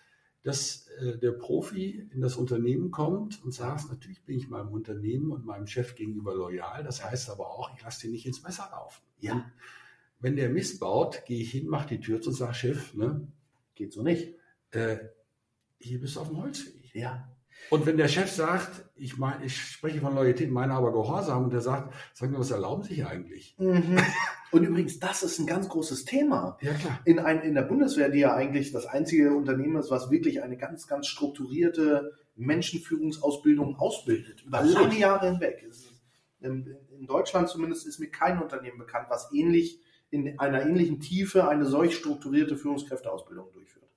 [0.44, 5.32] dass äh, der Profi in das Unternehmen kommt und sagt, natürlich bin ich meinem Unternehmen
[5.32, 8.70] und meinem Chef gegenüber loyal, das heißt aber auch, ich lasse den nicht ins Messer
[8.72, 9.02] laufen.
[9.20, 9.52] Ja.
[10.22, 13.28] Wenn der Mist baut, gehe ich hin, mache die Tür zu und sage, Chef, ne,
[13.76, 14.36] geht so nicht.
[14.72, 14.98] Äh,
[15.80, 16.94] hier bist du auf dem Holzweg.
[16.94, 17.30] Ja.
[17.70, 21.54] Und wenn der Chef sagt, ich meine, ich spreche von Loyalität, meine aber Gehorsam, und
[21.54, 23.56] der sagt, sagen wir, was erlauben Sie hier eigentlich?
[23.58, 23.98] Mhm.
[24.52, 26.58] Und übrigens, das ist ein ganz großes Thema.
[26.62, 27.00] Ja, klar.
[27.06, 30.58] In, ein, in der Bundeswehr, die ja eigentlich das einzige Unternehmen ist, was wirklich eine
[30.58, 34.88] ganz, ganz strukturierte Menschenführungsausbildung ausbildet, über Absolut.
[34.88, 35.64] lange Jahre hinweg.
[36.42, 41.48] In, in Deutschland zumindest ist mir kein Unternehmen bekannt, was ähnlich in einer ähnlichen Tiefe
[41.48, 43.89] eine solch strukturierte Führungskräfteausbildung durchführt.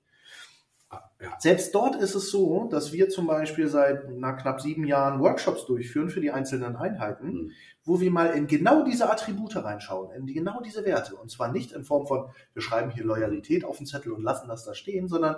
[1.23, 1.37] Ja.
[1.39, 5.65] Selbst dort ist es so, dass wir zum Beispiel seit na, knapp sieben Jahren Workshops
[5.65, 7.51] durchführen für die einzelnen Einheiten, mhm.
[7.85, 11.15] wo wir mal in genau diese Attribute reinschauen, in die, genau diese Werte.
[11.15, 14.49] Und zwar nicht in Form von, wir schreiben hier Loyalität auf den Zettel und lassen
[14.49, 15.37] das da stehen, sondern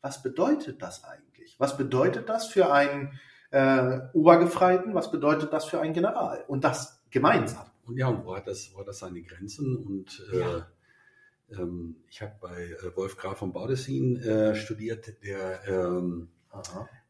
[0.00, 1.56] was bedeutet das eigentlich?
[1.58, 3.18] Was bedeutet das für einen
[3.50, 4.94] äh, Obergefreiten?
[4.94, 6.44] Was bedeutet das für einen General?
[6.46, 7.66] Und das gemeinsam.
[7.84, 9.76] Und ja, und wo hat das, wo hat das seine Grenzen?
[9.76, 10.66] Und äh, ja
[11.50, 16.28] ähm, ich habe bei äh, Wolf Graf von Baudessin äh, studiert, der ähm,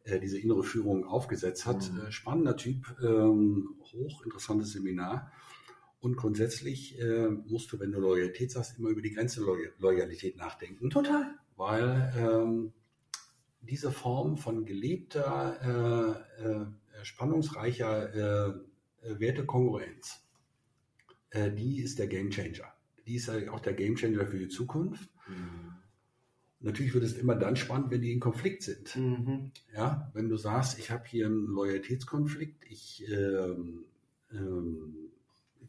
[0.04, 1.90] äh, diese innere Führung aufgesetzt hat.
[1.90, 2.06] Mhm.
[2.06, 5.32] Äh, spannender Typ, ähm, hochinteressantes Seminar.
[6.00, 10.36] Und grundsätzlich äh, musst du, wenn du Loyalität sagst, immer über die Grenze Loy Loyalität
[10.36, 10.90] nachdenken.
[10.90, 11.34] Total.
[11.56, 12.72] Weil ähm,
[13.62, 18.62] diese Form von gelebter, äh, spannungsreicher
[19.02, 20.24] Wertekongruenz,
[21.34, 22.75] die ist der Gamechanger
[23.06, 25.08] die ist ja auch der Gamechanger für die Zukunft.
[25.28, 25.72] Mhm.
[26.60, 28.96] Natürlich wird es immer dann spannend, wenn die in Konflikt sind.
[28.96, 29.52] Mhm.
[29.74, 33.84] Ja, wenn du sagst, ich habe hier einen Loyalitätskonflikt, ich, ähm,
[34.32, 34.96] ähm,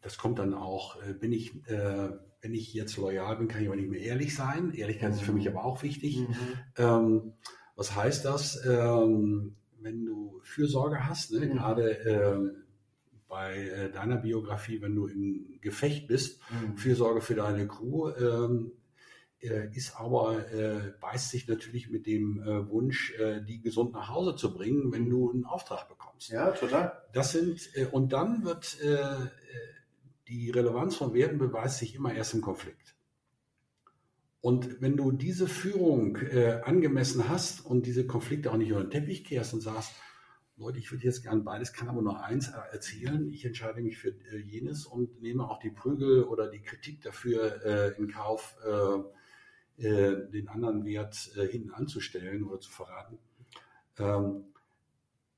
[0.02, 2.10] das kommt dann auch, äh, bin ich, äh,
[2.42, 4.74] wenn ich jetzt loyal bin, kann ich aber nicht mehr ehrlich sein.
[4.74, 5.16] Ehrlichkeit mhm.
[5.16, 5.58] ist für mich mhm.
[5.58, 6.20] aber auch wichtig.
[6.20, 6.36] Mhm.
[6.78, 7.34] Ähm,
[7.76, 8.66] was heißt das?
[8.66, 11.52] Ähm, wenn du Fürsorge hast, ne, mhm.
[11.52, 12.67] gerade äh,
[13.28, 16.78] bei äh, deiner Biografie, wenn du im Gefecht bist, mhm.
[16.78, 18.72] Fürsorge für deine Crew, ähm,
[19.40, 24.10] äh, ist aber, äh, beißt sich natürlich mit dem äh, Wunsch, äh, die gesund nach
[24.10, 26.30] Hause zu bringen, wenn du einen Auftrag bekommst.
[26.30, 27.04] Ja, total.
[27.14, 28.78] Das sind, äh, und dann wird
[30.28, 32.96] die Relevanz von Werten beweist sich immer erst im Konflikt.
[34.42, 36.18] Und wenn du diese Führung
[36.64, 39.94] angemessen hast und diese Konflikte auch nicht über den Teppich kehrst und sagst,
[40.60, 43.32] Leute, ich würde jetzt gern beides, kann aber nur eins erzählen.
[43.32, 47.64] Ich entscheide mich für äh, jenes und nehme auch die Prügel oder die Kritik dafür
[47.64, 53.20] äh, in Kauf, äh, äh den anderen Wert äh, hinten anzustellen oder zu verraten.
[54.00, 54.46] Ähm,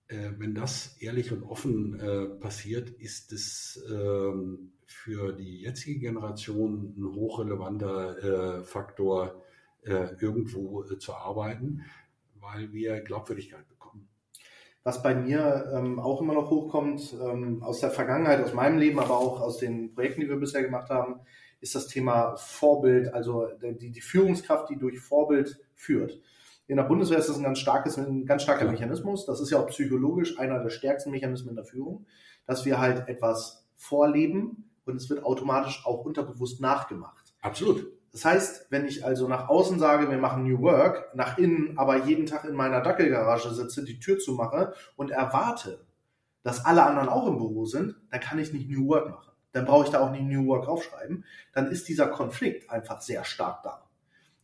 [0.08, 7.13] äh, wenn das ehrlich und offen passiert, ist es ähm, für die jetzige Generation ein
[7.13, 9.43] hochrelevanter Faktor,
[9.82, 11.86] irgendwo zu arbeiten,
[12.36, 13.78] weil wir Glaubwürdigkeit bekommen.
[14.83, 18.99] Was bei mir ähm, auch immer noch hochkommt, ähm, aus der Vergangenheit, aus meinem Leben,
[18.99, 21.19] aber auch aus den Projekten, die wir bisher gemacht haben,
[21.61, 26.19] ist das Thema Vorbild, also die, die Führungskraft, die durch Vorbild führt.
[26.67, 28.69] In der Bundeswehr ist das ein ganz starkes, ein ganz starker.
[28.69, 29.25] Mechanismus.
[29.25, 32.05] Das ist ja auch psychologisch einer der stärksten Mechanismen in der Führung,
[32.45, 37.33] dass wir halt etwas vorleben und es wird automatisch auch unterbewusst nachgemacht.
[37.41, 37.91] Absolut.
[38.11, 42.05] Das heißt, wenn ich also nach außen sage, wir machen New Work, nach innen aber
[42.05, 45.85] jeden Tag in meiner Dackelgarage sitze, die Tür zumache und erwarte,
[46.43, 49.31] dass alle anderen auch im Büro sind, dann kann ich nicht New Work machen.
[49.51, 51.25] Dann brauche ich da auch nicht New Work aufschreiben.
[51.53, 53.83] Dann ist dieser Konflikt einfach sehr stark da.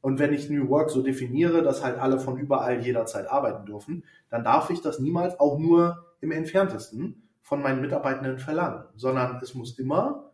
[0.01, 4.03] Und wenn ich New Work so definiere, dass halt alle von überall jederzeit arbeiten dürfen,
[4.29, 9.55] dann darf ich das niemals auch nur im entferntesten von meinen Mitarbeitenden verlangen, sondern es
[9.55, 10.31] muss immer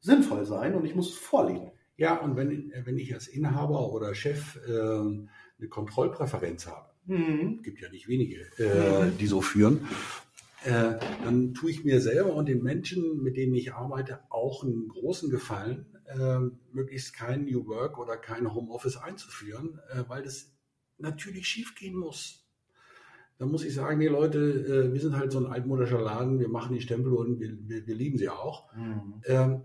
[0.00, 1.70] sinnvoll sein und ich muss vorlegen.
[1.96, 7.62] Ja, und wenn, wenn ich als Inhaber oder Chef äh, eine Kontrollpräferenz habe, mhm.
[7.62, 9.86] gibt ja nicht wenige, äh, die so führen,
[10.64, 14.88] äh, dann tue ich mir selber und den Menschen, mit denen ich arbeite, auch einen
[14.88, 16.38] großen Gefallen, äh,
[16.72, 20.52] möglichst kein New Work oder kein Homeoffice einzuführen, äh, weil das
[20.98, 22.44] natürlich schiefgehen muss.
[23.38, 26.48] Da muss ich sagen, nee Leute, äh, wir sind halt so ein altmodischer Laden, wir
[26.48, 28.72] machen die Stempel und wir, wir, wir lieben sie auch.
[28.74, 29.22] Mhm.
[29.26, 29.64] Ähm,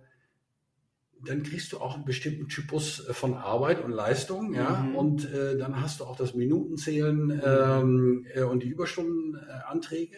[1.25, 4.95] dann kriegst du auch einen bestimmten Typus äh, von Arbeit und Leistung, ja, mhm.
[4.95, 7.41] und äh, dann hast du auch das Minutenzählen mhm.
[7.43, 10.17] ähm, äh, und die Überstundenanträge.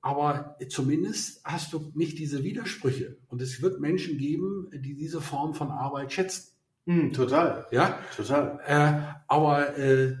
[0.00, 3.16] Aber zumindest hast du nicht diese Widersprüche.
[3.28, 6.52] Und es wird Menschen geben, die diese Form von Arbeit schätzen.
[6.84, 7.66] Mhm, total.
[7.70, 8.60] Ja, total.
[8.66, 10.16] Äh, aber äh,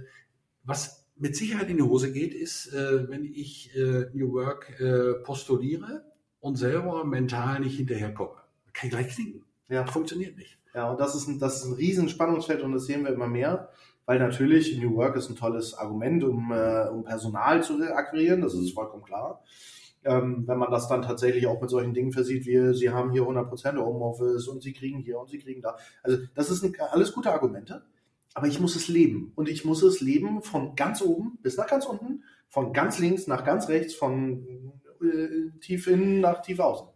[0.62, 3.70] was mit Sicherheit in die Hose geht, ist, wenn ich
[4.14, 6.02] New Work postuliere
[6.40, 8.43] und selber mental nicht hinterherkomme
[8.74, 9.44] kann ich gleich knicken.
[9.68, 9.86] Ja.
[9.86, 10.58] Funktioniert nicht.
[10.74, 13.28] Ja, und das ist ein, das ist ein riesen Spannungsfeld und das sehen wir immer
[13.28, 13.70] mehr,
[14.06, 18.54] weil natürlich New Work ist ein tolles Argument, um, äh, um Personal zu akquirieren, das
[18.54, 19.42] ist vollkommen klar.
[20.04, 23.22] Ähm, wenn man das dann tatsächlich auch mit solchen Dingen versieht, wie sie haben hier
[23.22, 25.76] 100% Homeoffice und sie kriegen hier und sie kriegen da.
[26.02, 27.86] Also das sind alles gute Argumente,
[28.34, 29.32] aber ich muss es leben.
[29.36, 33.26] Und ich muss es leben von ganz oben bis nach ganz unten, von ganz links
[33.28, 36.88] nach ganz rechts, von äh, tief innen nach tief außen.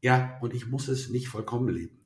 [0.00, 1.98] Ja, und ich muss es nicht vollkommen leben.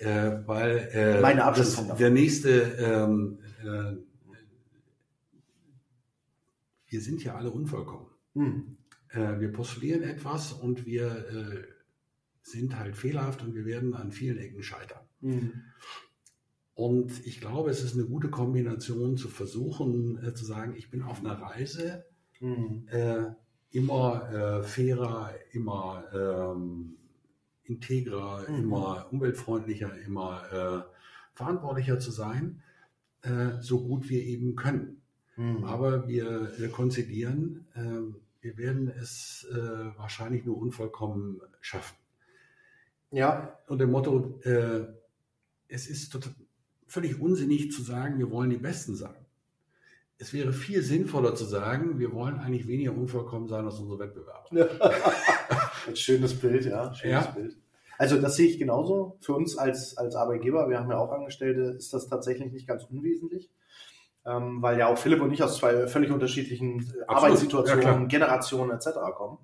[0.00, 3.96] Äh, weil äh, Meine das, der nächste, ähm, äh,
[6.86, 8.06] wir sind ja alle unvollkommen.
[8.34, 8.78] Hm.
[9.10, 11.64] Äh, wir postulieren etwas und wir äh,
[12.42, 15.02] sind halt fehlerhaft und wir werden an vielen Ecken scheitern.
[15.20, 15.52] Hm.
[16.72, 21.02] Und ich glaube, es ist eine gute Kombination zu versuchen, äh, zu sagen, ich bin
[21.02, 22.06] auf einer Reise,
[22.38, 22.86] hm.
[23.70, 26.96] immer fairer, immer ähm,
[27.70, 28.64] integrer, mhm.
[28.64, 30.82] immer umweltfreundlicher, immer äh,
[31.34, 32.62] verantwortlicher zu sein,
[33.22, 35.00] äh, so gut wir eben können.
[35.36, 35.64] Mhm.
[35.64, 41.96] Aber wir äh, konzidieren, ähm, wir werden es äh, wahrscheinlich nur unvollkommen schaffen.
[43.10, 43.58] Ja.
[43.66, 44.86] Und dem Motto, äh,
[45.68, 46.34] es ist total,
[46.86, 49.14] völlig unsinnig zu sagen, wir wollen die Besten sein.
[50.18, 54.48] Es wäre viel sinnvoller zu sagen, wir wollen eigentlich weniger unvollkommen sein als unsere Wettbewerber.
[55.86, 56.92] Ein schönes Bild, ja.
[56.94, 57.30] Schönes ja.
[57.32, 57.56] Bild.
[57.98, 59.18] Also das sehe ich genauso.
[59.20, 62.84] Für uns als, als Arbeitgeber, wir haben ja auch Angestellte, ist das tatsächlich nicht ganz
[62.84, 63.50] unwesentlich.
[64.24, 67.08] Ähm, weil ja auch Philipp und ich aus zwei völlig unterschiedlichen Absolut.
[67.08, 68.88] Arbeitssituationen, ja, Generationen etc.
[69.14, 69.38] kommen.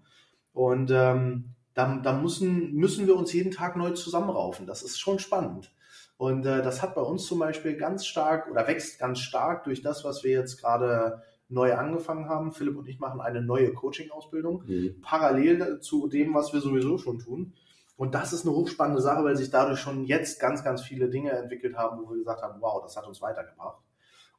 [0.52, 4.66] Und ähm, da, da müssen, müssen wir uns jeden Tag neu zusammenraufen.
[4.66, 5.70] Das ist schon spannend.
[6.16, 9.82] Und äh, das hat bei uns zum Beispiel ganz stark oder wächst ganz stark durch
[9.82, 12.52] das, was wir jetzt gerade neu angefangen haben.
[12.52, 15.00] Philipp und ich machen eine neue Coaching-Ausbildung, mhm.
[15.02, 17.52] parallel zu dem, was wir sowieso schon tun.
[17.96, 21.30] Und das ist eine hochspannende Sache, weil sich dadurch schon jetzt ganz, ganz viele Dinge
[21.30, 23.78] entwickelt haben, wo wir gesagt haben, wow, das hat uns weitergebracht.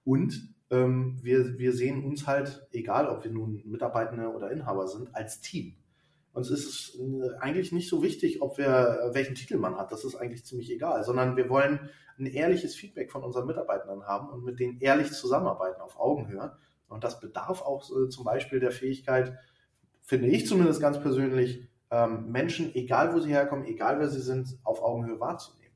[0.03, 5.15] Und ähm, wir, wir sehen uns halt, egal ob wir nun Mitarbeitende oder Inhaber sind,
[5.15, 5.75] als Team.
[6.33, 9.91] Uns ist es äh, eigentlich nicht so wichtig, ob wir welchen Titel man hat.
[9.91, 11.89] Das ist eigentlich ziemlich egal, sondern wir wollen
[12.19, 16.55] ein ehrliches Feedback von unseren Mitarbeitenden haben und mit denen ehrlich zusammenarbeiten auf Augenhöhe.
[16.87, 19.37] Und das bedarf auch äh, zum Beispiel der Fähigkeit,
[20.01, 24.57] finde ich zumindest ganz persönlich, ähm, Menschen, egal wo sie herkommen, egal wer sie sind,
[24.63, 25.73] auf Augenhöhe wahrzunehmen.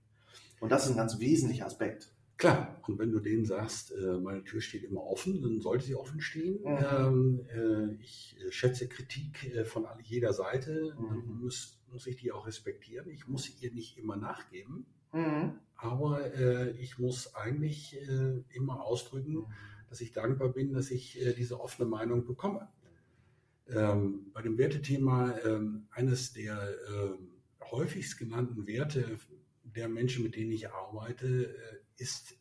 [0.60, 2.14] Und das ist ein ganz wesentlicher Aspekt.
[2.42, 5.96] Klar, und wenn du denen sagst, äh, meine Tür steht immer offen, dann sollte sie
[5.96, 6.60] offen stehen.
[6.64, 6.78] Mhm.
[6.92, 11.08] Ähm, äh, ich äh, schätze Kritik äh, von jeder Seite, mhm.
[11.08, 13.10] dann muss, muss ich die auch respektieren.
[13.12, 15.60] Ich muss ihr nicht immer nachgeben, mhm.
[15.76, 19.46] aber äh, ich muss eigentlich äh, immer ausdrücken, mhm.
[19.92, 22.70] Dass ich dankbar bin, dass ich diese offene Meinung bekomme.
[23.68, 29.20] Ähm, bei dem Wertethema ähm, eines der äh, häufigst genannten Werte
[29.64, 32.38] der Menschen, mit denen ich arbeite, äh, ist,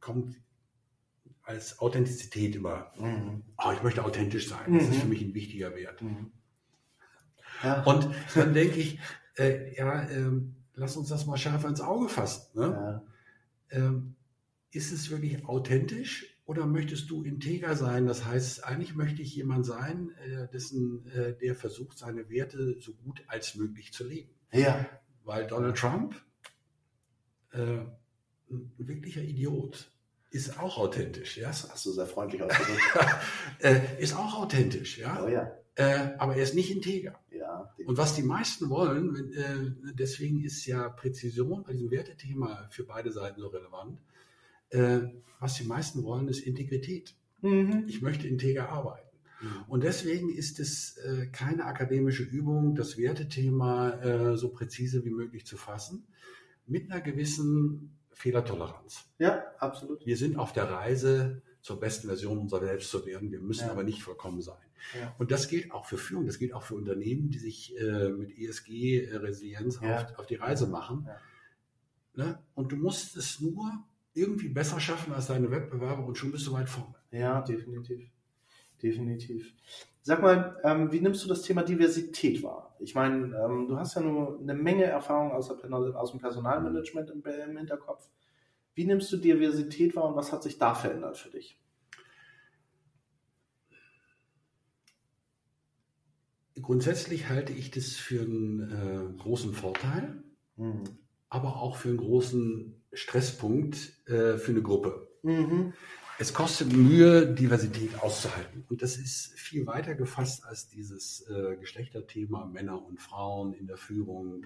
[0.00, 0.36] kommt
[1.42, 2.92] als Authentizität immer.
[2.98, 3.42] Mhm.
[3.58, 4.74] Oh, ich möchte authentisch sein.
[4.74, 4.92] Das mhm.
[4.92, 6.02] ist für mich ein wichtiger Wert.
[6.02, 6.32] Mhm.
[7.62, 7.82] Ja.
[7.84, 8.98] Und dann denke ich,
[9.38, 12.58] äh, ja, ähm, lass uns das mal schärfer ins Auge fassen.
[12.58, 13.02] Ne?
[13.72, 13.78] Ja.
[13.78, 14.16] Ähm,
[14.72, 18.06] ist es wirklich authentisch oder möchtest du integer sein?
[18.06, 22.92] Das heißt, eigentlich möchte ich jemand sein, äh, dessen, äh, der versucht, seine Werte so
[22.92, 24.30] gut als möglich zu leben.
[24.52, 24.84] Ja.
[25.22, 26.20] Weil Donald Trump,
[27.52, 27.84] äh,
[28.50, 29.92] ein wirklicher Idiot,
[30.32, 31.36] ist auch authentisch.
[31.36, 31.46] Ja?
[31.46, 32.82] Das hast du sehr freundlich ausgedrückt.
[33.60, 35.22] äh, ist auch authentisch, ja.
[35.22, 35.52] Oh, ja.
[35.76, 37.14] Äh, aber er ist nicht integer.
[37.30, 42.66] Ja, und was die meisten wollen, wenn, äh, deswegen ist ja Präzision bei diesem Wertethema
[42.70, 44.00] für beide Seiten so relevant,
[44.70, 45.00] äh,
[45.38, 47.14] was die meisten wollen, ist Integrität.
[47.42, 47.84] Mhm.
[47.88, 49.08] Ich möchte integer arbeiten.
[49.40, 49.48] Mhm.
[49.68, 55.46] Und deswegen ist es äh, keine akademische Übung, das Wertethema äh, so präzise wie möglich
[55.46, 56.06] zu fassen,
[56.66, 59.06] mit einer gewissen Fehlertoleranz.
[59.18, 60.04] Ja, absolut.
[60.04, 63.32] Wir sind auf der Reise zur besten Version unserer selbst zu werden.
[63.32, 63.72] Wir müssen Ja.
[63.72, 64.56] aber nicht vollkommen sein.
[64.98, 65.14] Ja.
[65.18, 68.30] Und das gilt auch für Führung, das gilt auch für Unternehmen, die sich äh, mit
[68.38, 69.96] ESG-Resilienz Ja.
[70.04, 71.06] auf, auf die Reise machen.
[71.06, 72.24] Ja.
[72.24, 72.38] Ne?
[72.54, 73.70] Und du musst es nur
[74.14, 76.94] irgendwie besser schaffen als deine Wettbewerber und schon bist du weit vorne.
[77.10, 78.10] Ja, definitiv.
[78.82, 79.54] Definitiv.
[80.02, 82.74] Sag mal, ähm, wie nimmst du das Thema Diversität wahr?
[82.80, 87.22] Ich meine, ähm, du hast ja nur eine Menge Erfahrung aus, aus dem Personalmanagement im,
[87.22, 88.08] im Hinterkopf.
[88.74, 91.60] Wie nimmst du Diversität wahr und was hat sich da verändert für dich?
[96.60, 100.22] Grundsätzlich halte ich das für einen äh, großen Vorteil,
[100.56, 100.84] Mhm.
[101.30, 103.76] aber auch für einen großen Stresspunkt
[104.06, 105.08] äh, für eine Gruppe.
[105.22, 105.72] Mhm.
[106.18, 108.64] Es kostet Mühe, Diversität auszuhalten.
[108.68, 113.78] Und das ist viel weiter gefasst als dieses äh, Geschlechterthema Männer und Frauen in der
[113.78, 114.44] Führung,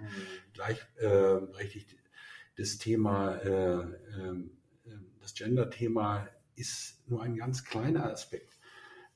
[0.53, 1.97] gleichberechtigt.
[2.57, 4.47] das Thema, äh, äh,
[5.21, 8.57] das Gender-Thema ist nur ein ganz kleiner Aspekt.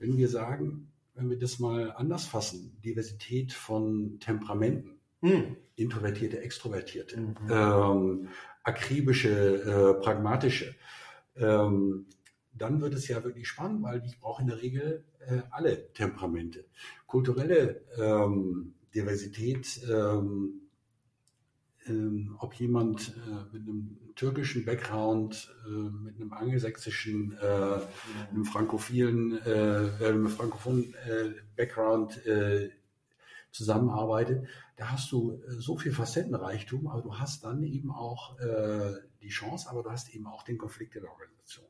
[0.01, 5.57] Wenn wir sagen, wenn wir das mal anders fassen, Diversität von Temperamenten, Mhm.
[5.77, 7.37] introvertierte, extrovertierte, Mhm.
[7.51, 8.29] ähm,
[8.69, 10.75] akribische, äh, pragmatische,
[11.37, 12.07] ähm,
[12.53, 16.65] dann wird es ja wirklich spannend, weil ich brauche in der Regel äh, alle Temperamente.
[17.07, 20.63] Kulturelle ähm, Diversität, ähm,
[21.87, 27.81] ähm, ob jemand äh, mit einem türkischen Background, äh, mit einem angelsächsischen, äh,
[28.31, 32.21] einem frankophilen, äh, äh, frankophonen äh, Background
[33.51, 34.47] zusammenarbeitet,
[34.77, 39.29] da hast du äh, so viel Facettenreichtum, aber du hast dann eben auch äh, die
[39.29, 41.67] Chance, aber du hast eben auch den Konflikt in der Organisation.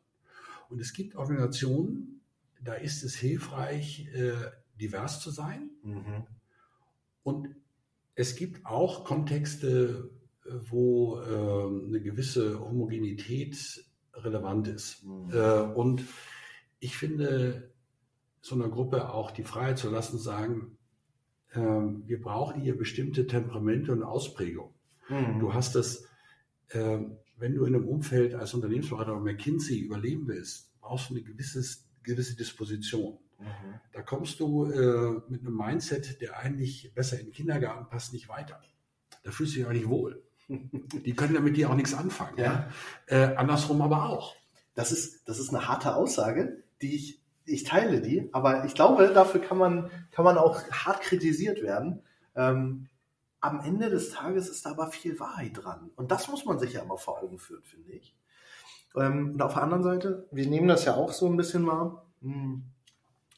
[0.68, 2.20] Und es gibt Organisationen,
[2.62, 4.32] da ist es hilfreich, äh,
[4.80, 5.70] divers zu sein.
[5.82, 6.26] Mhm.
[7.22, 7.54] Und
[8.14, 10.10] es gibt auch Kontexte,
[10.44, 15.04] äh, wo äh, eine gewisse Homogenität relevant ist.
[15.04, 15.30] Mhm.
[15.32, 16.04] Äh, und
[16.80, 17.72] ich finde,
[18.40, 20.77] so einer Gruppe auch die Freiheit zu lassen, sagen,
[21.54, 24.74] wir brauchen hier bestimmte Temperamente und Ausprägungen.
[25.08, 25.40] Mhm.
[25.40, 26.04] Du hast das,
[26.72, 31.22] ähm, wenn du in einem Umfeld als Unternehmensberater bei McKinsey überleben willst, brauchst du eine
[31.22, 33.18] gewisses, gewisse Disposition.
[33.38, 33.80] Mhm.
[33.92, 38.28] Da kommst du äh, mit einem Mindset, der eigentlich besser in den Kindergarten passt, nicht
[38.28, 38.60] weiter.
[39.22, 40.22] Da fühlst du dich auch nicht wohl.
[40.48, 42.38] Die können damit dir auch nichts anfangen.
[42.38, 42.70] Ja.
[43.06, 44.34] Äh, andersrum aber auch.
[44.74, 47.17] Das ist, das ist eine harte Aussage, die ich,
[47.48, 52.02] ich teile die, aber ich glaube, dafür kann man, kann man auch hart kritisiert werden.
[52.34, 52.88] Ähm,
[53.40, 55.90] am Ende des Tages ist da aber viel Wahrheit dran.
[55.96, 58.16] Und das muss man sich ja immer vor Augen führen, finde ich.
[58.96, 62.06] Ähm, und auf der anderen Seite, wir nehmen das ja auch so ein bisschen wahr.
[62.22, 62.64] Hm,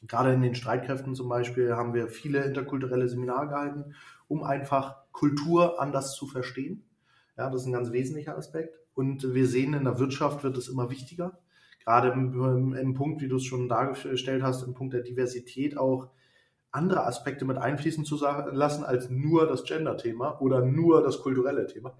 [0.07, 3.93] Gerade in den Streitkräften zum Beispiel haben wir viele interkulturelle Seminare gehalten,
[4.27, 6.83] um einfach Kultur anders zu verstehen.
[7.37, 8.79] Ja, das ist ein ganz wesentlicher Aspekt.
[8.95, 11.37] Und wir sehen, in der Wirtschaft wird es immer wichtiger.
[11.83, 16.09] Gerade im, im, Punkt, wie du es schon dargestellt hast, im Punkt der Diversität auch
[16.71, 21.97] andere Aspekte mit einfließen zu lassen als nur das Gender-Thema oder nur das kulturelle Thema,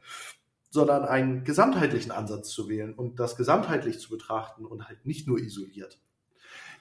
[0.70, 5.40] sondern einen gesamtheitlichen Ansatz zu wählen und das gesamtheitlich zu betrachten und halt nicht nur
[5.40, 6.00] isoliert.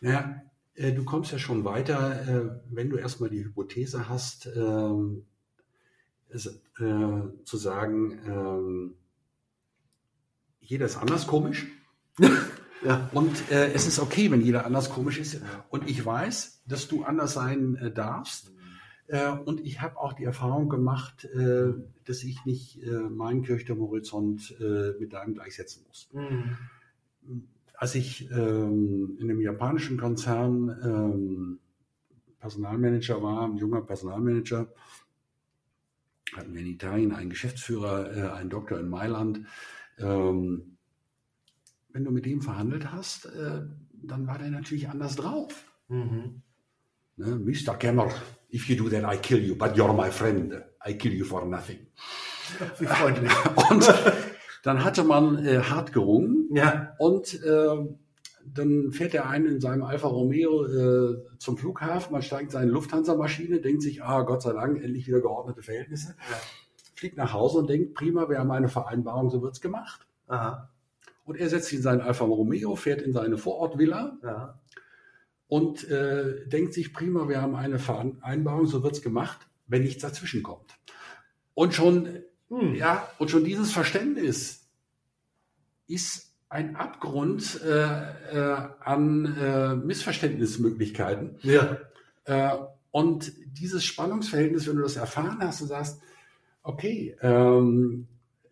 [0.01, 0.43] Naja,
[0.75, 5.27] äh, du kommst ja schon weiter, äh, wenn du erstmal die Hypothese hast, ähm,
[6.29, 8.95] es, äh, zu sagen, ähm,
[10.61, 11.67] jeder ist anders komisch.
[12.83, 13.11] Ja.
[13.13, 15.43] Und äh, es ist okay, wenn jeder anders komisch ist.
[15.69, 18.53] Und ich weiß, dass du anders sein äh, darfst.
[19.07, 21.73] Äh, und ich habe auch die Erfahrung gemacht, äh,
[22.05, 26.09] dass ich nicht äh, meinen Kirchturmhorizont äh, mit deinem gleichsetzen muss.
[26.13, 26.57] Mhm.
[27.75, 31.59] Als ich ähm, in einem japanischen Konzern ähm,
[32.39, 34.69] Personalmanager war, ein junger Personalmanager,
[36.35, 39.47] hatten wir in Italien einen Geschäftsführer, einen Doktor in Mailand.
[39.99, 40.70] Ähm,
[41.93, 43.63] wenn du mit dem verhandelt hast, äh,
[44.03, 45.65] dann war der natürlich anders drauf.
[45.89, 46.43] Mhm.
[47.17, 47.37] Ne?
[47.37, 47.75] Mr.
[47.77, 48.09] Kemmer,
[48.53, 50.55] if you do that, I kill you, but you're my friend.
[50.87, 51.79] I kill you for nothing.
[52.79, 53.31] Wie freundlich.
[53.71, 53.93] Und
[54.63, 56.95] dann hatte man äh, hart gerungen Ja.
[56.99, 57.77] und äh,
[58.45, 62.71] dann fährt der eine in seinem Alfa Romeo äh, zum Flughafen, man steigt in seine
[62.71, 66.37] Lufthansa-Maschine, denkt sich, ah, Gott sei Dank, endlich wieder geordnete Verhältnisse, Ja.
[66.95, 70.07] fliegt nach Hause und denkt, prima, wir haben eine Vereinbarung, so wird's gemacht.
[70.27, 70.71] Aha.
[71.25, 74.61] Und er setzt sich in seinen Alfa Romeo, fährt in seine Vorortvilla Ja.
[75.49, 80.43] und äh, denkt sich, prima, wir haben eine Vereinbarung, so wird's gemacht, wenn nichts dazwischen
[80.43, 80.75] kommt.
[81.55, 82.75] Und schon, Hm.
[82.75, 84.67] ja, und schon dieses Verständnis
[85.87, 87.85] ist ein Abgrund äh,
[88.33, 91.39] äh, an äh, Missverständnismöglichkeiten.
[91.43, 91.79] Ja.
[92.25, 92.57] Äh,
[92.91, 96.01] und dieses Spannungsverhältnis, wenn du das erfahren hast und sagst,
[96.65, 98.09] okay, ähm,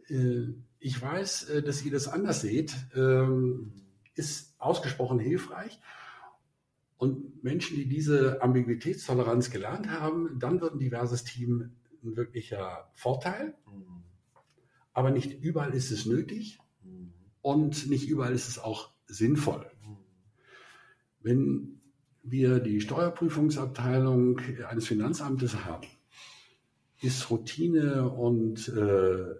[0.08, 0.46] äh,
[0.80, 3.72] ich weiß, äh, dass ihr das anders seht, ähm,
[4.14, 5.80] ist ausgesprochen hilfreich.
[6.96, 13.54] Und Menschen, die diese Ambiguitätstoleranz gelernt haben, dann wird ein diverses Team ein wirklicher Vorteil.
[13.66, 14.02] Mhm.
[14.92, 17.12] Aber nicht überall ist es nötig mhm.
[17.40, 19.70] und nicht überall ist es auch sinnvoll.
[19.86, 19.96] Mhm.
[21.20, 21.80] Wenn
[22.24, 25.86] wir die Steuerprüfungsabteilung eines Finanzamtes haben,
[27.00, 29.34] ist Routine und äh,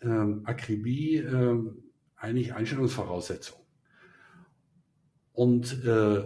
[0.00, 0.08] äh,
[0.44, 1.58] Akribie äh,
[2.16, 3.58] eigentlich Einstellungsvoraussetzung.
[5.32, 6.24] Und äh,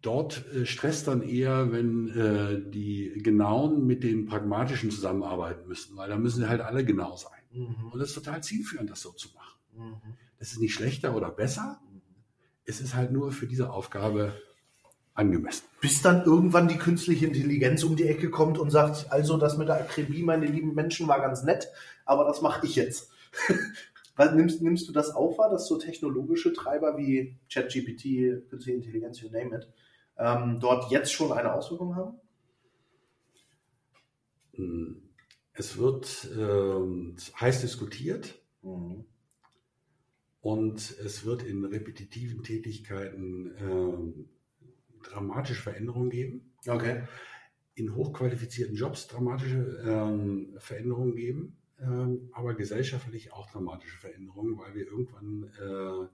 [0.00, 6.08] dort äh, stresst dann eher, wenn äh, die Genauen mit den Pragmatischen zusammenarbeiten müssen, weil
[6.08, 7.40] da müssen sie halt alle genau sein.
[7.52, 7.92] Mhm.
[7.92, 9.58] Und das ist total zielführend, das so zu machen.
[9.76, 10.14] Mhm.
[10.38, 11.80] Das ist nicht schlechter oder besser.
[11.90, 12.00] Mhm.
[12.64, 14.34] Es ist halt nur für diese Aufgabe
[15.14, 15.64] angemessen.
[15.80, 19.68] Bis dann irgendwann die künstliche Intelligenz um die Ecke kommt und sagt, also das mit
[19.68, 21.68] der Akribie, meine lieben Menschen, war ganz nett,
[22.04, 23.10] aber das mache ich jetzt.
[24.34, 29.28] nimmst, nimmst du das auch wahr, dass so technologische Treiber wie ChatGPT, künstliche Intelligenz, you
[29.30, 29.68] name it,
[30.18, 32.14] ähm, dort jetzt schon eine Auswirkung haben?
[34.54, 35.02] Hm.
[35.54, 39.04] Es wird äh, heiß diskutiert mhm.
[40.40, 44.24] und es wird in repetitiven Tätigkeiten äh,
[45.12, 46.52] dramatische Veränderungen geben.
[46.66, 47.02] Okay.
[47.74, 54.86] In hochqualifizierten Jobs dramatische ähm, Veränderungen geben, ähm, aber gesellschaftlich auch dramatische Veränderungen, weil wir
[54.86, 56.08] irgendwann äh,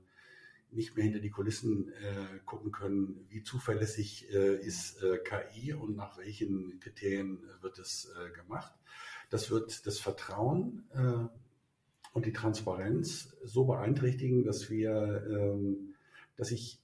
[0.70, 5.96] nicht mehr hinter die Kulissen äh, gucken können, wie zuverlässig äh, ist äh, KI und
[5.96, 8.72] nach welchen Kriterien wird es äh, gemacht.
[9.30, 11.28] Das wird das Vertrauen äh,
[12.12, 15.94] und die Transparenz so beeinträchtigen, dass wir, ähm,
[16.36, 16.80] dass ich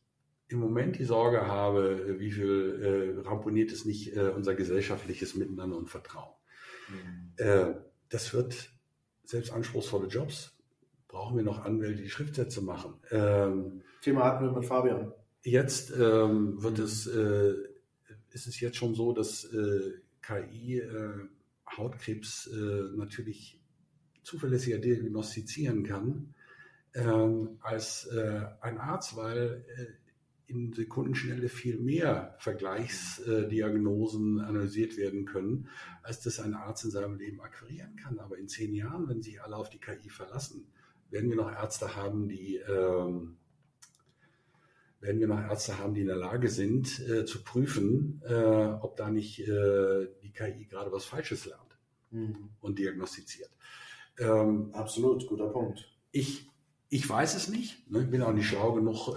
[0.48, 5.76] im Moment die Sorge habe, wie viel äh, ramponiert es nicht äh, unser gesellschaftliches Miteinander
[5.76, 6.34] und Vertrauen.
[6.88, 7.32] Mhm.
[7.36, 7.74] Äh,
[8.10, 8.70] das wird
[9.24, 10.56] selbst anspruchsvolle Jobs.
[11.08, 12.94] Brauchen wir noch Anwälte, die Schriftsätze machen.
[13.10, 15.12] Ähm, Thema hatten wir mit Fabian.
[15.42, 16.84] Jetzt ähm, wird mhm.
[16.84, 17.54] es, äh,
[18.30, 19.92] ist es jetzt schon so, dass äh,
[20.22, 21.28] KI äh,
[21.76, 22.50] Hautkrebs
[22.94, 23.58] natürlich
[24.22, 26.34] zuverlässiger diagnostizieren kann
[26.94, 28.08] ähm, als
[28.60, 29.64] ein Arzt, weil
[30.46, 35.68] in Sekundenschnelle viel mehr Vergleichsdiagnosen analysiert werden können,
[36.02, 38.18] als das ein Arzt in seinem Leben akquirieren kann.
[38.18, 40.66] Aber in zehn Jahren, wenn sich alle auf die KI verlassen,
[41.10, 43.36] werden wir noch Ärzte haben, die ähm,
[45.00, 48.96] werden wir noch Ärzte haben, die in der Lage sind, äh, zu prüfen, äh, ob
[48.96, 51.78] da nicht äh, die KI gerade was Falsches lernt
[52.10, 52.50] mhm.
[52.60, 53.50] und diagnostiziert.
[54.18, 55.90] Ähm, Absolut, guter Punkt.
[56.10, 56.48] Ich,
[56.88, 58.02] ich weiß es nicht, ne?
[58.02, 59.08] bin auch nicht schlau genug,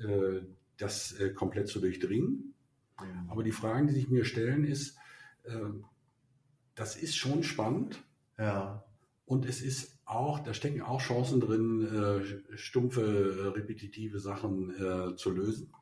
[0.00, 0.42] äh, äh,
[0.76, 2.54] das äh, komplett zu durchdringen.
[2.98, 3.30] Mhm.
[3.30, 4.96] Aber die Fragen, die sich mir stellen, ist,
[5.44, 5.56] äh,
[6.74, 8.02] das ist schon spannend.
[8.38, 8.84] Ja.
[9.26, 15.72] Und es ist auch, da stecken auch Chancen drin, stumpfe, repetitive Sachen zu lösen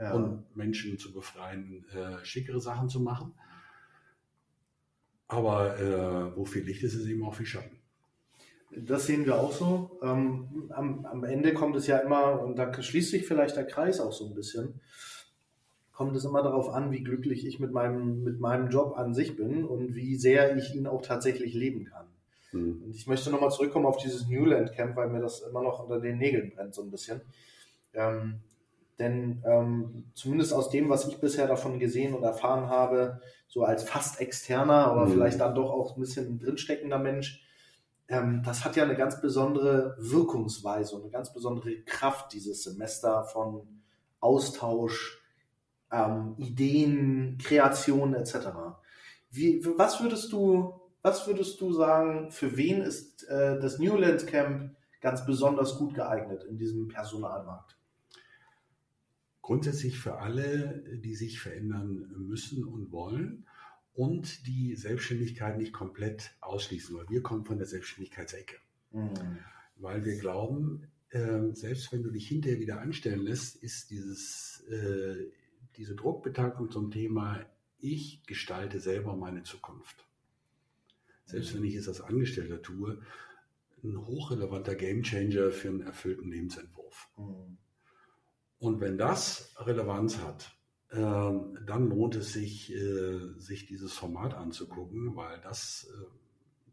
[0.00, 0.14] ja.
[0.14, 1.86] und Menschen zu befreien,
[2.24, 3.34] schickere Sachen zu machen.
[5.28, 7.77] Aber wo viel Licht ist, ist eben auch viel Schatten.
[8.70, 9.98] Das sehen wir auch so.
[10.02, 13.98] Ähm, am, am, Ende kommt es ja immer, und da schließt sich vielleicht der Kreis
[14.00, 14.80] auch so ein bisschen,
[15.92, 19.36] kommt es immer darauf an, wie glücklich ich mit meinem, mit meinem Job an sich
[19.36, 22.06] bin und wie sehr ich ihn auch tatsächlich leben kann.
[22.52, 22.82] Mhm.
[22.84, 26.00] Und ich möchte nochmal zurückkommen auf dieses Newland Camp, weil mir das immer noch unter
[26.00, 27.22] den Nägeln brennt, so ein bisschen.
[27.94, 28.40] Ähm,
[28.98, 33.84] denn ähm, zumindest aus dem, was ich bisher davon gesehen und erfahren habe, so als
[33.84, 35.12] fast externer, aber mhm.
[35.12, 37.42] vielleicht dann doch auch ein bisschen drinsteckender Mensch,
[38.08, 43.24] ähm, das hat ja eine ganz besondere Wirkungsweise und eine ganz besondere Kraft, dieses Semester
[43.24, 43.82] von
[44.20, 45.22] Austausch,
[45.92, 48.48] ähm, Ideen, Kreation etc.
[49.30, 54.74] Wie, was würdest du, was würdest du sagen, für wen ist äh, das Newland Camp
[55.00, 57.76] ganz besonders gut geeignet in diesem Personalmarkt?
[59.42, 63.46] Grundsätzlich für alle, die sich verändern müssen und wollen
[63.98, 68.54] und die Selbstständigkeit nicht komplett ausschließen, weil wir kommen von der Selbstständigkeitsecke.
[68.92, 69.38] Mhm.
[69.74, 75.32] Weil wir glauben, äh, selbst wenn du dich hinterher wieder anstellen lässt, ist dieses, äh,
[75.76, 77.44] diese Druckbetankung zum Thema,
[77.80, 80.06] ich gestalte selber meine Zukunft.
[81.24, 83.02] Selbst wenn ich es als Angestellter tue,
[83.82, 87.08] ein hochrelevanter Gamechanger für einen erfüllten Lebensentwurf.
[87.16, 87.58] Mhm.
[88.60, 90.56] Und wenn das Relevanz hat,
[90.90, 96.04] dann lohnt es sich, äh, sich dieses Format anzugucken, weil das äh,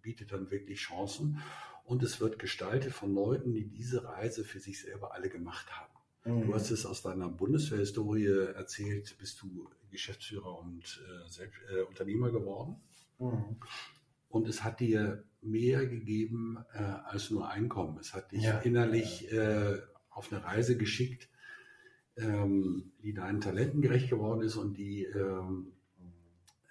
[0.02, 1.42] bietet dann wirklich Chancen
[1.84, 5.94] und es wird gestaltet von Leuten, die diese Reise für sich selber alle gemacht haben.
[6.26, 6.48] Mhm.
[6.48, 12.32] Du hast es aus deiner Bundeswehrhistorie erzählt, bist du Geschäftsführer und äh, Selbst, äh, Unternehmer
[12.32, 12.78] geworden.
[13.20, 13.58] Mhm.
[14.30, 17.98] Und es hat dir mehr gegeben äh, als nur Einkommen.
[18.00, 18.60] Es hat dich ja.
[18.60, 19.30] innerlich
[20.10, 21.30] auf eine Reise geschickt,
[22.18, 25.74] ähm, die deinen Talenten gerecht geworden ist und die, ähm,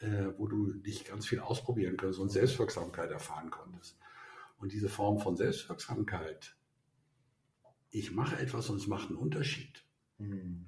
[0.01, 3.99] äh, wo du dich ganz viel ausprobieren konntest und Selbstwirksamkeit erfahren konntest.
[4.59, 6.57] Und diese Form von Selbstwirksamkeit,
[7.91, 9.85] ich mache etwas und es macht einen Unterschied.
[10.19, 10.67] Mhm.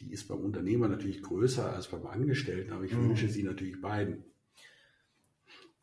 [0.00, 3.08] Die ist beim Unternehmer natürlich größer als beim Angestellten, aber ich mhm.
[3.08, 4.24] wünsche sie natürlich beiden.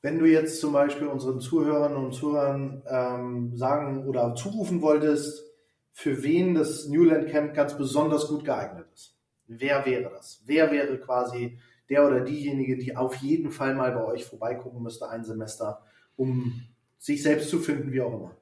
[0.02, 5.51] Wenn du jetzt zum Beispiel unseren Zuhörern und Zuhörern ähm, sagen oder zurufen wolltest,
[5.92, 9.18] für wen das Newland Camp ganz besonders gut geeignet ist,
[9.48, 10.42] wer wäre das?
[10.46, 15.10] Wer wäre quasi der oder diejenige, die auf jeden Fall mal bei euch vorbeigucken müsste,
[15.10, 15.84] ein Semester,
[16.16, 16.64] um
[16.98, 18.38] sich selbst zu finden, wie auch immer?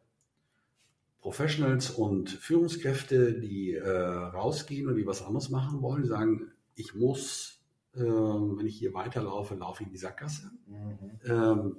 [1.22, 7.60] Professionals und Führungskräfte, die äh, rausgehen und die was anderes machen wollen, sagen, ich muss
[7.96, 10.52] ähm, wenn ich hier weiterlaufe, laufe ich in die Sackgasse.
[10.68, 11.20] Mhm.
[11.26, 11.78] Ähm,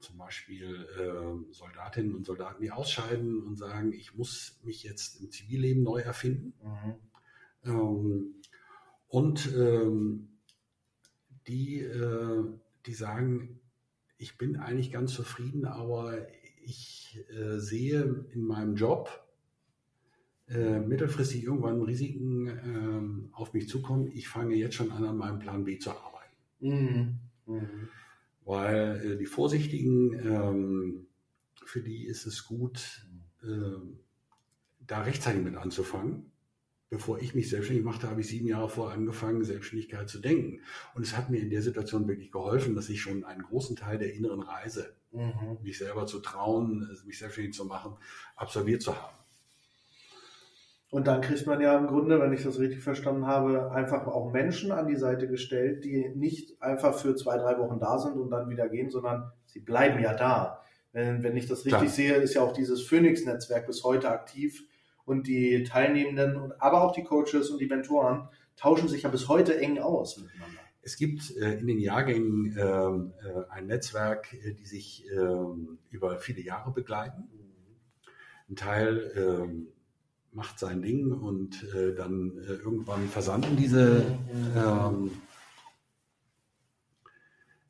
[0.00, 5.30] zum Beispiel äh, Soldatinnen und Soldaten, die ausscheiden und sagen, ich muss mich jetzt im
[5.30, 6.54] Zivilleben neu erfinden.
[6.62, 6.94] Mhm.
[7.64, 8.34] Ähm,
[9.08, 10.28] und ähm,
[11.46, 12.44] die, äh,
[12.86, 13.60] die sagen,
[14.18, 16.26] ich bin eigentlich ganz zufrieden, aber
[16.62, 19.26] ich äh, sehe in meinem Job
[20.48, 24.10] äh, mittelfristig irgendwann Risiken äh, auf mich zukommen.
[24.12, 26.36] Ich fange jetzt schon an, an meinem Plan B zu arbeiten.
[26.60, 27.18] Mhm.
[27.46, 27.88] Mhm.
[28.50, 31.06] Weil äh, die Vorsichtigen, ähm,
[31.64, 33.06] für die ist es gut,
[33.44, 34.00] ähm,
[34.80, 36.32] da rechtzeitig mit anzufangen.
[36.88, 40.62] Bevor ich mich selbstständig machte, habe ich sieben Jahre vorher angefangen, Selbstständigkeit zu denken.
[40.96, 43.98] Und es hat mir in der Situation wirklich geholfen, dass ich schon einen großen Teil
[43.98, 45.58] der inneren Reise, mhm.
[45.62, 47.98] mich selber zu trauen, mich selbstständig zu machen,
[48.34, 49.16] absolviert zu haben.
[50.90, 54.32] Und dann kriegt man ja im Grunde, wenn ich das richtig verstanden habe, einfach auch
[54.32, 58.30] Menschen an die Seite gestellt, die nicht einfach für zwei, drei Wochen da sind und
[58.30, 60.62] dann wieder gehen, sondern sie bleiben ja da.
[60.92, 61.88] Wenn, wenn ich das richtig Klar.
[61.88, 64.64] sehe, ist ja auch dieses Phoenix-Netzwerk bis heute aktiv
[65.04, 69.56] und die Teilnehmenden, aber auch die Coaches und die Mentoren tauschen sich ja bis heute
[69.60, 70.60] eng aus miteinander.
[70.82, 76.18] Es gibt äh, in den Jahrgängen ähm, äh, ein Netzwerk, äh, die sich ähm, über
[76.18, 77.28] viele Jahre begleiten.
[78.48, 79.68] Ein Teil ähm,
[80.32, 84.02] macht sein Ding und äh, dann äh, irgendwann versanden diese
[84.56, 85.10] ähm,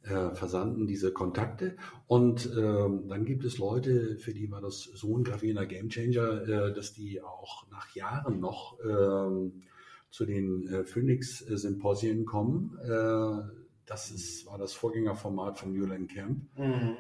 [0.02, 5.16] äh, versanden diese Kontakte und ähm, dann gibt es Leute, für die war das so
[5.16, 9.62] ein gravierender Gamechanger, äh, dass die auch nach Jahren noch ähm,
[10.11, 12.78] zu den äh, Phoenix-Symposien kommen.
[12.82, 16.42] Äh, das ist, war das Vorgängerformat von Newland Camp.
[16.56, 16.96] Mhm.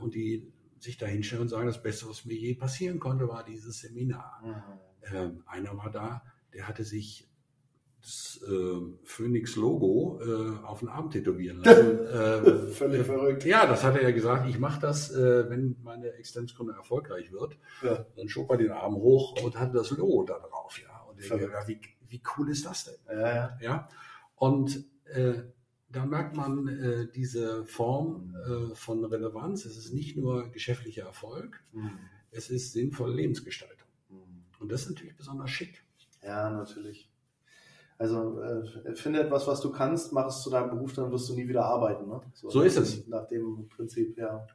[0.00, 0.52] Und die
[0.86, 4.40] sich da hinstellen und sagen, das Beste, was mir je passieren konnte, war dieses Seminar.
[4.42, 5.14] Mhm.
[5.14, 6.22] Ähm, einer war da,
[6.54, 7.28] der hatte sich
[8.00, 12.06] das äh, Phoenix-Logo äh, auf den Arm tätowieren lassen.
[12.06, 13.44] äh, Völlig verrückt.
[13.44, 17.58] Ja, das hat er ja gesagt, ich mache das, äh, wenn meine Existenzgründe erfolgreich wird.
[17.82, 18.06] Ja.
[18.16, 20.80] Dann schob er den Arm hoch und hatte das Logo da drauf.
[20.80, 21.00] Ja.
[21.08, 23.18] Und ich dachte, wie, wie cool ist das denn?
[23.18, 23.58] Ja, ja.
[23.60, 23.88] ja?
[24.36, 25.42] Und äh,
[25.88, 29.64] da merkt man äh, diese Form äh, von Relevanz.
[29.64, 31.98] Es ist nicht nur geschäftlicher Erfolg, mhm.
[32.30, 33.88] es ist sinnvolle Lebensgestaltung.
[34.08, 34.44] Mhm.
[34.60, 35.84] Und das ist natürlich besonders schick.
[36.22, 37.10] Ja, natürlich.
[37.98, 41.34] Also äh, finde etwas, was du kannst, mach es zu deinem Beruf, dann wirst du
[41.34, 42.08] nie wieder arbeiten.
[42.08, 42.20] Ne?
[42.34, 43.06] So, so ist es.
[43.06, 44.46] Nach dem Prinzip, ja.